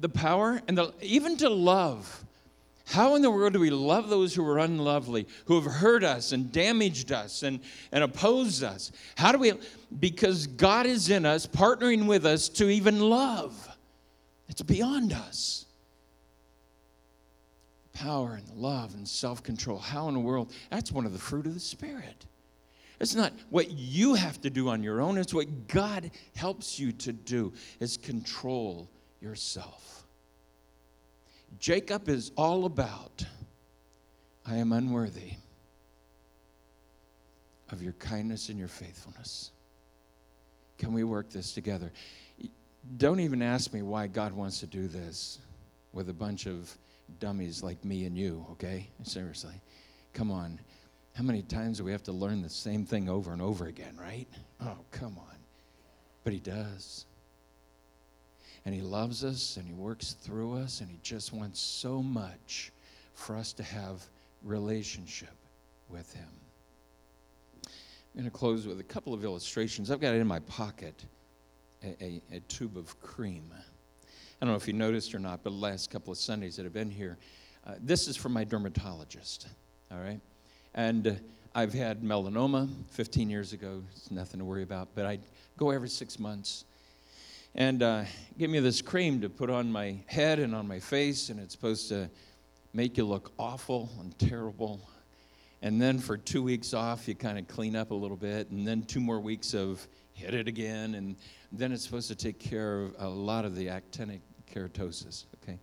The 0.00 0.08
power 0.08 0.60
and 0.66 0.76
the, 0.76 0.92
even 1.00 1.36
to 1.36 1.48
love. 1.48 2.24
How 2.86 3.14
in 3.14 3.22
the 3.22 3.30
world 3.30 3.52
do 3.52 3.60
we 3.60 3.70
love 3.70 4.08
those 4.08 4.34
who 4.34 4.44
are 4.44 4.58
unlovely, 4.58 5.28
who 5.44 5.54
have 5.60 5.72
hurt 5.72 6.02
us 6.02 6.32
and 6.32 6.50
damaged 6.50 7.12
us 7.12 7.44
and, 7.44 7.60
and 7.92 8.02
opposed 8.02 8.64
us? 8.64 8.90
How 9.14 9.30
do 9.30 9.38
we? 9.38 9.52
Because 10.00 10.48
God 10.48 10.86
is 10.86 11.08
in 11.08 11.24
us, 11.24 11.46
partnering 11.46 12.08
with 12.08 12.26
us 12.26 12.48
to 12.48 12.68
even 12.68 12.98
love. 12.98 13.68
It's 14.48 14.62
beyond 14.62 15.12
us. 15.12 15.66
Power 17.92 18.40
and 18.44 18.60
love 18.60 18.92
and 18.94 19.06
self 19.06 19.40
control. 19.44 19.78
How 19.78 20.08
in 20.08 20.14
the 20.14 20.20
world? 20.20 20.52
That's 20.68 20.90
one 20.90 21.06
of 21.06 21.12
the 21.12 21.20
fruit 21.20 21.46
of 21.46 21.54
the 21.54 21.60
Spirit. 21.60 22.26
It's 22.98 23.14
not 23.14 23.32
what 23.50 23.70
you 23.70 24.14
have 24.14 24.40
to 24.42 24.50
do 24.50 24.68
on 24.68 24.82
your 24.82 25.00
own, 25.00 25.18
it's 25.18 25.34
what 25.34 25.68
God 25.68 26.10
helps 26.34 26.78
you 26.78 26.92
to 26.92 27.12
do, 27.12 27.52
is 27.78 27.96
control 27.96 28.88
yourself. 29.20 30.04
Jacob 31.58 32.08
is 32.08 32.32
all 32.36 32.64
about 32.64 33.24
I 34.48 34.56
am 34.56 34.72
unworthy 34.72 35.32
of 37.70 37.82
your 37.82 37.94
kindness 37.94 38.48
and 38.48 38.58
your 38.58 38.68
faithfulness. 38.68 39.50
Can 40.78 40.92
we 40.92 41.04
work 41.04 41.30
this 41.30 41.52
together? 41.52 41.90
Don't 42.96 43.20
even 43.20 43.42
ask 43.42 43.72
me 43.72 43.82
why 43.82 44.06
God 44.06 44.32
wants 44.32 44.60
to 44.60 44.66
do 44.66 44.86
this 44.86 45.40
with 45.92 46.08
a 46.08 46.12
bunch 46.12 46.46
of 46.46 46.76
dummies 47.18 47.62
like 47.62 47.84
me 47.84 48.04
and 48.04 48.16
you, 48.16 48.46
okay? 48.52 48.88
Seriously. 49.02 49.60
Come 50.12 50.30
on. 50.30 50.60
How 51.16 51.22
many 51.22 51.40
times 51.40 51.78
do 51.78 51.84
we 51.84 51.92
have 51.92 52.02
to 52.04 52.12
learn 52.12 52.42
the 52.42 52.50
same 52.50 52.84
thing 52.84 53.08
over 53.08 53.32
and 53.32 53.40
over 53.40 53.66
again, 53.66 53.96
right? 53.98 54.26
Oh, 54.60 54.76
come 54.90 55.16
on. 55.16 55.36
But 56.24 56.34
He 56.34 56.40
does 56.40 57.06
and 58.66 58.74
He 58.74 58.82
loves 58.82 59.24
us 59.24 59.56
and 59.56 59.66
He 59.66 59.72
works 59.72 60.12
through 60.12 60.58
us 60.58 60.82
and 60.82 60.90
He 60.90 60.98
just 61.02 61.32
wants 61.32 61.58
so 61.58 62.02
much 62.02 62.70
for 63.14 63.34
us 63.34 63.54
to 63.54 63.62
have 63.62 64.04
relationship 64.42 65.34
with 65.88 66.12
Him. 66.12 66.28
I'm 67.64 68.20
going 68.20 68.24
to 68.24 68.30
close 68.30 68.66
with 68.66 68.80
a 68.80 68.84
couple 68.84 69.14
of 69.14 69.24
illustrations. 69.24 69.90
I've 69.90 70.00
got 70.00 70.14
it 70.14 70.20
in 70.20 70.26
my 70.26 70.40
pocket, 70.40 71.02
a, 71.82 71.96
a, 72.04 72.22
a 72.30 72.40
tube 72.40 72.76
of 72.76 73.00
cream. 73.00 73.50
I 73.54 74.44
don't 74.44 74.50
know 74.50 74.56
if 74.56 74.66
you 74.66 74.74
noticed 74.74 75.14
or 75.14 75.18
not, 75.18 75.42
but 75.42 75.50
the 75.50 75.56
last 75.56 75.90
couple 75.90 76.12
of 76.12 76.18
Sundays 76.18 76.56
that 76.56 76.66
I've 76.66 76.74
been 76.74 76.90
here, 76.90 77.16
uh, 77.66 77.74
this 77.80 78.06
is 78.06 78.16
from 78.16 78.32
my 78.32 78.44
dermatologist, 78.44 79.48
all 79.90 79.98
right? 79.98 80.20
And 80.76 81.08
uh, 81.08 81.12
I've 81.54 81.72
had 81.72 82.02
melanoma 82.02 82.68
15 82.90 83.30
years 83.30 83.54
ago. 83.54 83.82
It's 83.92 84.10
nothing 84.10 84.38
to 84.38 84.44
worry 84.44 84.62
about, 84.62 84.88
but 84.94 85.06
I 85.06 85.18
go 85.56 85.70
every 85.70 85.88
six 85.88 86.18
months 86.18 86.66
and 87.54 87.82
uh, 87.82 88.04
give 88.38 88.50
me 88.50 88.60
this 88.60 88.82
cream 88.82 89.22
to 89.22 89.30
put 89.30 89.48
on 89.48 89.72
my 89.72 89.96
head 90.04 90.38
and 90.38 90.54
on 90.54 90.68
my 90.68 90.78
face, 90.78 91.30
and 91.30 91.40
it's 91.40 91.54
supposed 91.54 91.88
to 91.88 92.10
make 92.74 92.98
you 92.98 93.06
look 93.06 93.32
awful 93.38 93.88
and 94.00 94.16
terrible. 94.18 94.78
And 95.62 95.80
then 95.80 95.98
for 95.98 96.18
two 96.18 96.42
weeks 96.42 96.74
off, 96.74 97.08
you 97.08 97.14
kind 97.14 97.38
of 97.38 97.48
clean 97.48 97.74
up 97.74 97.90
a 97.90 97.94
little 97.94 98.18
bit, 98.18 98.50
and 98.50 98.68
then 98.68 98.82
two 98.82 99.00
more 99.00 99.18
weeks 99.18 99.54
of 99.54 99.88
hit 100.12 100.34
it 100.34 100.48
again, 100.48 100.94
and 100.96 101.16
then 101.50 101.72
it's 101.72 101.82
supposed 101.82 102.08
to 102.08 102.14
take 102.14 102.38
care 102.38 102.82
of 102.82 102.94
a 102.98 103.08
lot 103.08 103.46
of 103.46 103.56
the 103.56 103.68
actinic 103.68 104.20
keratosis. 104.54 105.24
Okay, 105.42 105.58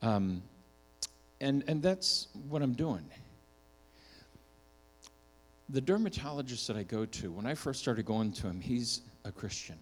um, 0.00 0.42
and 1.42 1.62
and 1.68 1.82
that's 1.82 2.28
what 2.48 2.62
I'm 2.62 2.72
doing. 2.72 3.04
The 5.68 5.80
dermatologist 5.80 6.66
that 6.66 6.76
I 6.76 6.82
go 6.82 7.06
to, 7.06 7.32
when 7.32 7.46
I 7.46 7.54
first 7.54 7.80
started 7.80 8.04
going 8.04 8.32
to 8.32 8.46
him, 8.46 8.60
he's 8.60 9.02
a 9.24 9.32
Christian. 9.32 9.78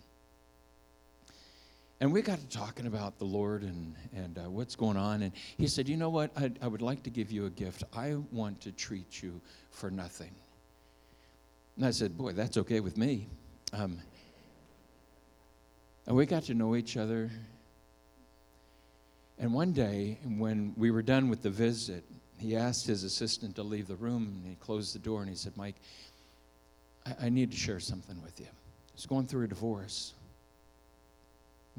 And 2.01 2.13
we 2.13 2.23
got 2.23 2.39
to 2.39 2.47
talking 2.49 2.87
about 2.87 3.19
the 3.19 3.27
Lord 3.27 3.63
and, 3.63 3.95
and 4.15 4.39
uh, 4.39 4.51
what's 4.51 4.75
going 4.75 4.97
on. 4.97 5.23
And 5.23 5.33
he 5.59 5.67
said, 5.67 5.87
You 5.87 5.99
know 5.99 6.09
what? 6.09 6.31
I, 6.37 6.51
I 6.63 6.67
would 6.67 6.81
like 6.81 7.03
to 7.03 7.11
give 7.11 7.31
you 7.31 7.45
a 7.45 7.51
gift. 7.51 7.85
I 7.95 8.17
want 8.33 8.61
to 8.63 8.73
treat 8.73 9.23
you 9.23 9.41
for 9.71 9.91
nothing. 9.91 10.31
And 11.77 11.85
I 11.85 11.91
said, 11.91 12.17
Boy, 12.17 12.33
that's 12.33 12.57
okay 12.57 12.81
with 12.81 12.97
me. 12.97 13.27
Um, 13.75 13.99
and 16.07 16.17
we 16.17 16.25
got 16.25 16.45
to 16.45 16.55
know 16.55 16.75
each 16.75 16.97
other. 16.97 17.31
And 19.39 19.53
one 19.53 19.73
day, 19.73 20.19
when 20.25 20.75
we 20.77 20.91
were 20.91 21.03
done 21.03 21.29
with 21.29 21.43
the 21.43 21.51
visit, 21.51 22.05
he 22.41 22.57
asked 22.57 22.87
his 22.87 23.05
assistant 23.05 23.57
to 23.57 23.63
leave 23.63 23.87
the 23.87 23.97
room 23.97 24.33
and 24.37 24.47
he 24.47 24.57
closed 24.57 24.95
the 24.95 24.99
door 24.99 25.21
and 25.21 25.29
he 25.29 25.37
said, 25.37 25.57
Mike, 25.57 25.77
I, 27.07 27.27
I 27.27 27.29
need 27.29 27.51
to 27.51 27.57
share 27.57 27.81
something 27.81 28.21
with 28.23 28.41
you. 28.41 28.47
He's 28.95 29.07
going 29.07 29.27
through 29.27 29.45
a 29.45 29.49
divorce 29.49 30.15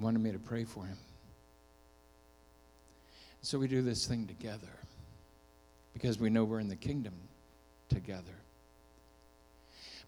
wanted 0.01 0.19
me 0.19 0.31
to 0.31 0.39
pray 0.39 0.63
for 0.63 0.85
him. 0.85 0.97
So 3.41 3.59
we 3.59 3.67
do 3.67 3.81
this 3.81 4.07
thing 4.07 4.27
together 4.27 4.67
because 5.93 6.19
we 6.19 6.29
know 6.29 6.43
we're 6.43 6.59
in 6.59 6.69
the 6.69 6.75
kingdom 6.75 7.13
together. 7.89 8.23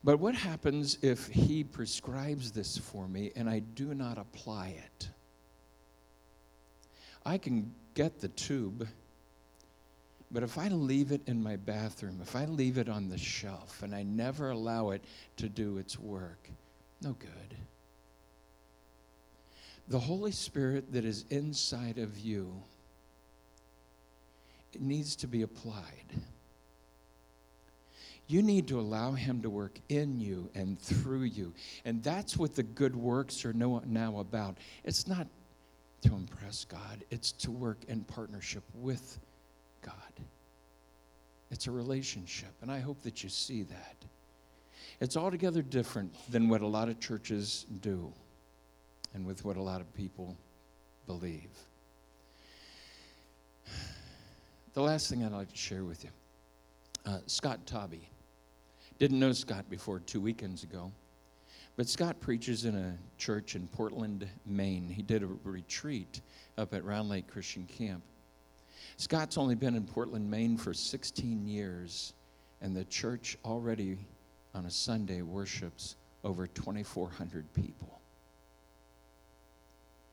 But 0.03 0.19
what 0.19 0.35
happens 0.35 0.97
if 1.01 1.27
he 1.27 1.63
prescribes 1.63 2.51
this 2.51 2.77
for 2.77 3.07
me 3.07 3.31
and 3.35 3.49
I 3.49 3.59
do 3.59 3.93
not 3.93 4.17
apply 4.17 4.75
it? 4.85 5.09
I 7.25 7.37
can 7.37 7.73
get 7.93 8.19
the 8.19 8.27
tube, 8.29 8.87
but 10.33 10.43
if 10.43 10.57
I 10.57 10.67
leave 10.67 11.11
it 11.11 11.21
in 11.27 11.41
my 11.41 11.55
bathroom, 11.55 12.19
if 12.21 12.35
I 12.35 12.45
leave 12.45 12.77
it 12.77 12.89
on 12.89 13.07
the 13.07 13.17
shelf 13.17 13.83
and 13.83 13.95
I 13.95 14.03
never 14.03 14.49
allow 14.49 14.89
it 14.89 15.03
to 15.37 15.47
do 15.47 15.77
its 15.77 15.97
work, 15.99 16.49
no 17.01 17.13
good 17.13 17.29
the 19.87 19.99
Holy 19.99 20.31
Spirit 20.31 20.93
that 20.93 21.05
is 21.05 21.25
inside 21.29 21.97
of 21.97 22.17
you 22.17 22.63
it 24.73 24.81
needs 24.81 25.15
to 25.17 25.27
be 25.27 25.43
applied. 25.43 25.83
You 28.25 28.41
need 28.41 28.67
to 28.69 28.79
allow 28.79 29.11
Him 29.11 29.43
to 29.43 29.49
work 29.49 29.77
in 29.87 30.19
you 30.19 30.49
and 30.55 30.79
through 30.79 31.23
you. 31.23 31.53
And 31.85 32.01
that's 32.01 32.37
what 32.37 32.55
the 32.55 32.63
good 32.63 32.95
works 32.95 33.45
are 33.45 33.53
now 33.53 34.17
about. 34.17 34.57
It's 34.83 35.07
not 35.07 35.27
to 36.01 36.15
impress 36.15 36.65
God, 36.65 37.03
it's 37.11 37.31
to 37.33 37.51
work 37.51 37.77
in 37.87 38.03
partnership 38.05 38.63
with 38.73 39.19
God. 39.83 39.93
It's 41.51 41.67
a 41.67 41.71
relationship, 41.71 42.51
and 42.61 42.71
I 42.71 42.79
hope 42.79 43.01
that 43.03 43.23
you 43.23 43.29
see 43.29 43.63
that. 43.63 43.95
It's 44.99 45.15
altogether 45.15 45.61
different 45.61 46.13
than 46.31 46.49
what 46.49 46.61
a 46.61 46.67
lot 46.67 46.89
of 46.89 46.99
churches 46.99 47.65
do 47.81 48.11
and 49.13 49.25
with 49.25 49.45
what 49.45 49.57
a 49.57 49.61
lot 49.61 49.81
of 49.81 49.93
people 49.93 50.35
believe. 51.05 51.49
The 54.73 54.81
last 54.81 55.09
thing 55.09 55.23
I'd 55.23 55.31
like 55.31 55.51
to 55.51 55.57
share 55.57 55.83
with 55.83 56.03
you 56.03 56.09
uh, 57.05 57.19
Scott 57.27 57.59
Tobby. 57.65 58.09
Didn't 58.97 59.19
know 59.19 59.31
Scott 59.31 59.69
before 59.69 59.99
two 59.99 60.21
weekends 60.21 60.63
ago, 60.63 60.91
but 61.75 61.87
Scott 61.87 62.19
preaches 62.19 62.65
in 62.65 62.75
a 62.75 62.97
church 63.17 63.55
in 63.55 63.67
Portland, 63.67 64.27
Maine. 64.45 64.87
He 64.87 65.01
did 65.01 65.23
a 65.23 65.27
retreat 65.43 66.21
up 66.57 66.73
at 66.73 66.83
Round 66.83 67.09
Lake 67.09 67.27
Christian 67.27 67.65
Camp. 67.65 68.03
Scott's 68.97 69.38
only 69.38 69.56
been 69.56 69.75
in 69.75 69.84
Portland, 69.84 70.29
Maine 70.29 70.58
for 70.58 70.73
16 70.73 71.47
years, 71.47 72.13
and 72.62 72.75
the 72.75 72.86
church 72.86 73.38
already 73.43 73.97
on 74.53 74.65
a 74.65 74.71
Sunday 74.71 75.21
worships 75.21 75.95
over 76.23 76.47
2,400 76.47 77.51
people. 77.53 77.99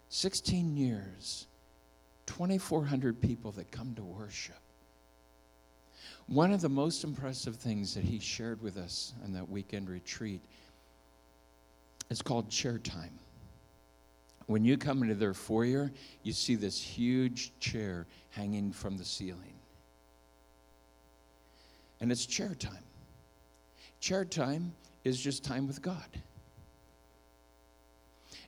16 0.08 0.76
years, 0.76 1.46
2,400 2.26 3.20
people 3.20 3.52
that 3.52 3.70
come 3.70 3.94
to 3.94 4.02
worship. 4.02 4.58
One 6.26 6.52
of 6.52 6.60
the 6.60 6.68
most 6.68 7.04
impressive 7.04 7.56
things 7.56 7.94
that 7.94 8.04
he 8.04 8.18
shared 8.18 8.60
with 8.62 8.76
us 8.76 9.14
on 9.24 9.32
that 9.32 9.48
weekend 9.48 9.88
retreat 9.88 10.40
is 12.08 12.22
called 12.22 12.50
chair 12.50 12.78
time. 12.78 13.18
When 14.50 14.64
you 14.64 14.76
come 14.76 15.04
into 15.04 15.14
their 15.14 15.32
foyer, 15.32 15.92
you 16.24 16.32
see 16.32 16.56
this 16.56 16.82
huge 16.82 17.52
chair 17.60 18.08
hanging 18.30 18.72
from 18.72 18.98
the 18.98 19.04
ceiling. 19.04 19.54
And 22.00 22.10
it's 22.10 22.26
chair 22.26 22.56
time. 22.56 22.82
Chair 24.00 24.24
time 24.24 24.72
is 25.04 25.20
just 25.20 25.44
time 25.44 25.68
with 25.68 25.80
God. 25.80 26.04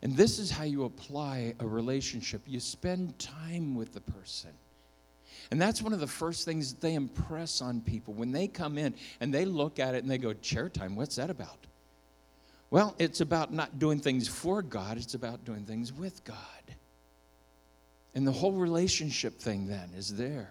And 0.03 0.17
this 0.17 0.41
is 0.41 0.51
how 0.51 0.65
you 0.65 0.87
apply 0.87 1.55
a 1.61 1.67
relationship 1.69 2.43
you 2.49 2.59
spend 2.59 3.17
time 3.21 3.77
with 3.77 3.95
the 3.95 4.01
person. 4.01 4.51
And 5.53 5.63
that's 5.63 5.83
one 5.83 5.93
of 5.93 6.01
the 6.01 6.09
first 6.09 6.45
things 6.45 6.75
they 6.75 6.95
impress 6.95 7.63
on 7.63 7.81
people 7.81 8.13
when 8.13 8.33
they 8.33 8.49
come 8.49 8.77
in 8.77 8.97
and 9.21 9.33
they 9.33 9.45
look 9.45 9.79
at 9.79 9.95
it 9.95 10.03
and 10.03 10.11
they 10.11 10.19
go, 10.19 10.33
Chair 10.33 10.69
time, 10.69 10.97
what's 10.97 11.15
that 11.15 11.31
about? 11.31 11.69
Well, 12.73 12.95
it's 12.99 13.21
about 13.21 13.53
not 13.53 13.79
doing 13.79 14.01
things 14.01 14.27
for 14.27 14.63
God, 14.63 14.97
it's 14.97 15.13
about 15.13 15.45
doing 15.45 15.67
things 15.67 15.93
with 15.93 16.25
God. 16.25 16.39
And 18.15 18.27
the 18.27 18.33
whole 18.33 18.53
relationship 18.53 19.39
thing 19.39 19.67
then 19.67 19.91
is 19.95 20.17
there. 20.17 20.49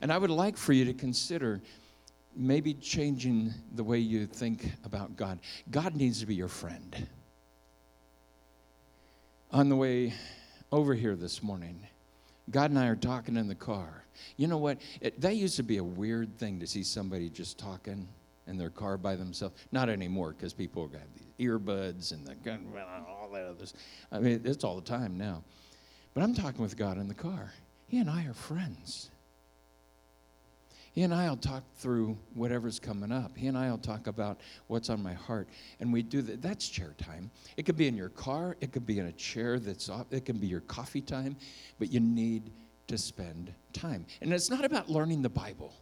And 0.00 0.10
I 0.10 0.16
would 0.16 0.30
like 0.30 0.56
for 0.56 0.72
you 0.72 0.86
to 0.86 0.94
consider 0.94 1.60
maybe 2.34 2.72
changing 2.72 3.52
the 3.74 3.84
way 3.84 3.98
you 3.98 4.24
think 4.24 4.72
about 4.86 5.16
God. 5.16 5.38
God 5.70 5.94
needs 5.94 6.20
to 6.20 6.26
be 6.26 6.34
your 6.34 6.48
friend. 6.48 7.06
On 9.50 9.68
the 9.68 9.76
way 9.76 10.14
over 10.72 10.94
here 10.94 11.14
this 11.14 11.42
morning, 11.42 11.86
God 12.50 12.70
and 12.70 12.78
I 12.78 12.86
are 12.86 12.96
talking 12.96 13.36
in 13.36 13.48
the 13.48 13.54
car. 13.54 14.02
You 14.38 14.46
know 14.46 14.56
what? 14.56 14.78
It, 15.02 15.20
that 15.20 15.36
used 15.36 15.56
to 15.56 15.62
be 15.62 15.76
a 15.76 15.84
weird 15.84 16.38
thing 16.38 16.58
to 16.60 16.66
see 16.66 16.82
somebody 16.82 17.28
just 17.28 17.58
talking 17.58 18.08
in 18.48 18.56
their 18.56 18.70
car 18.70 18.96
by 18.96 19.16
themselves. 19.16 19.54
Not 19.72 19.88
anymore 19.88 20.34
because 20.36 20.52
people 20.52 20.88
have 20.88 21.00
these 21.14 21.48
earbuds 21.48 22.12
and 22.12 22.26
the 22.26 22.34
gun, 22.36 22.66
all 23.08 23.30
that 23.32 23.44
other. 23.44 23.66
Stuff 23.66 23.80
I 24.10 24.18
mean, 24.18 24.40
it's 24.44 24.64
all 24.64 24.76
the 24.76 24.82
time 24.82 25.16
now. 25.16 25.42
But 26.14 26.22
I'm 26.22 26.34
talking 26.34 26.62
with 26.62 26.76
God 26.76 26.98
in 26.98 27.08
the 27.08 27.14
car. 27.14 27.52
He 27.86 27.98
and 27.98 28.10
I 28.10 28.26
are 28.26 28.34
friends. 28.34 29.10
He 30.92 31.04
and 31.04 31.14
I 31.14 31.28
will 31.28 31.36
talk 31.36 31.62
through 31.76 32.18
whatever's 32.34 32.80
coming 32.80 33.12
up. 33.12 33.36
He 33.36 33.46
and 33.46 33.56
I 33.56 33.70
will 33.70 33.78
talk 33.78 34.08
about 34.08 34.40
what's 34.66 34.90
on 34.90 35.00
my 35.00 35.12
heart. 35.12 35.48
And 35.78 35.92
we 35.92 36.02
do 36.02 36.22
that. 36.22 36.42
That's 36.42 36.68
chair 36.68 36.94
time. 36.98 37.30
It 37.56 37.66
could 37.66 37.76
be 37.76 37.86
in 37.86 37.96
your 37.96 38.08
car, 38.08 38.56
it 38.60 38.72
could 38.72 38.84
be 38.84 38.98
in 38.98 39.06
a 39.06 39.12
chair 39.12 39.60
that's 39.60 39.88
off, 39.88 40.06
it 40.10 40.24
can 40.24 40.38
be 40.38 40.48
your 40.48 40.62
coffee 40.62 41.00
time, 41.00 41.36
but 41.78 41.92
you 41.92 42.00
need 42.00 42.50
to 42.88 42.98
spend 42.98 43.52
time. 43.72 44.06
And 44.22 44.32
it's 44.32 44.50
not 44.50 44.64
about 44.64 44.90
learning 44.90 45.22
the 45.22 45.28
Bible, 45.28 45.72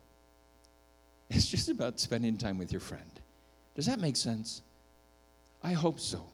it's 1.31 1.47
just 1.47 1.69
about 1.69 1.99
spending 1.99 2.37
time 2.37 2.59
with 2.59 2.73
your 2.73 2.81
friend. 2.81 3.11
Does 3.75 3.87
that 3.87 4.01
make 4.01 4.17
sense? 4.17 4.63
I 5.63 5.73
hope 5.73 6.01
so. 6.01 6.25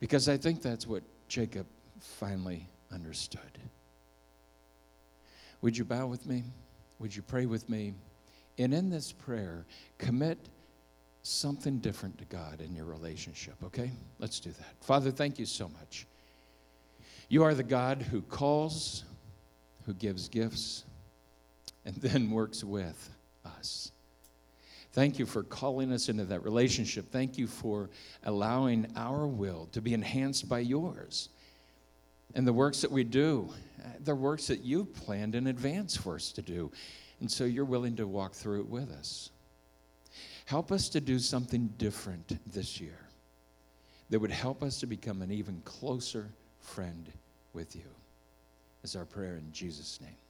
Because 0.00 0.28
I 0.28 0.36
think 0.36 0.62
that's 0.62 0.86
what 0.86 1.02
Jacob 1.28 1.66
finally 2.00 2.68
understood. 2.92 3.40
Would 5.62 5.76
you 5.76 5.84
bow 5.84 6.06
with 6.06 6.26
me? 6.26 6.44
Would 6.98 7.16
you 7.16 7.22
pray 7.22 7.46
with 7.46 7.68
me? 7.68 7.94
And 8.58 8.72
in 8.72 8.90
this 8.90 9.12
prayer, 9.12 9.64
commit 9.98 10.38
something 11.22 11.78
different 11.78 12.18
to 12.18 12.24
God 12.26 12.60
in 12.60 12.74
your 12.74 12.84
relationship, 12.84 13.54
okay? 13.64 13.90
Let's 14.18 14.38
do 14.38 14.50
that. 14.50 14.74
Father, 14.80 15.10
thank 15.10 15.38
you 15.38 15.46
so 15.46 15.68
much. 15.68 16.06
You 17.28 17.42
are 17.42 17.54
the 17.54 17.64
God 17.64 18.02
who 18.02 18.22
calls, 18.22 19.04
who 19.84 19.94
gives 19.94 20.28
gifts, 20.28 20.84
and 21.84 21.96
then 21.96 22.30
works 22.30 22.62
with 22.62 23.10
us. 23.58 23.92
Thank 24.92 25.18
you 25.18 25.26
for 25.26 25.42
calling 25.42 25.92
us 25.92 26.08
into 26.08 26.24
that 26.24 26.42
relationship. 26.42 27.10
Thank 27.10 27.36
you 27.36 27.46
for 27.46 27.90
allowing 28.24 28.86
our 28.96 29.26
will 29.26 29.68
to 29.72 29.82
be 29.82 29.92
enhanced 29.92 30.48
by 30.48 30.60
yours. 30.60 31.28
And 32.34 32.46
the 32.46 32.52
works 32.52 32.80
that 32.80 32.90
we 32.90 33.04
do, 33.04 33.50
they're 34.00 34.14
works 34.14 34.46
that 34.46 34.64
you've 34.64 34.94
planned 34.94 35.34
in 35.34 35.48
advance 35.48 35.96
for 35.96 36.14
us 36.14 36.32
to 36.32 36.42
do. 36.42 36.70
And 37.20 37.30
so 37.30 37.44
you're 37.44 37.64
willing 37.64 37.96
to 37.96 38.06
walk 38.06 38.32
through 38.32 38.60
it 38.60 38.68
with 38.68 38.90
us. 38.90 39.30
Help 40.46 40.72
us 40.72 40.88
to 40.90 41.00
do 41.00 41.18
something 41.18 41.68
different 41.76 42.38
this 42.52 42.80
year 42.80 42.98
that 44.10 44.18
would 44.18 44.30
help 44.30 44.62
us 44.62 44.80
to 44.80 44.86
become 44.86 45.20
an 45.22 45.30
even 45.30 45.60
closer 45.64 46.30
friend 46.60 47.10
with 47.52 47.74
you. 47.74 47.82
Is 48.82 48.94
our 48.96 49.04
prayer 49.04 49.36
in 49.36 49.50
Jesus' 49.52 50.00
name. 50.00 50.25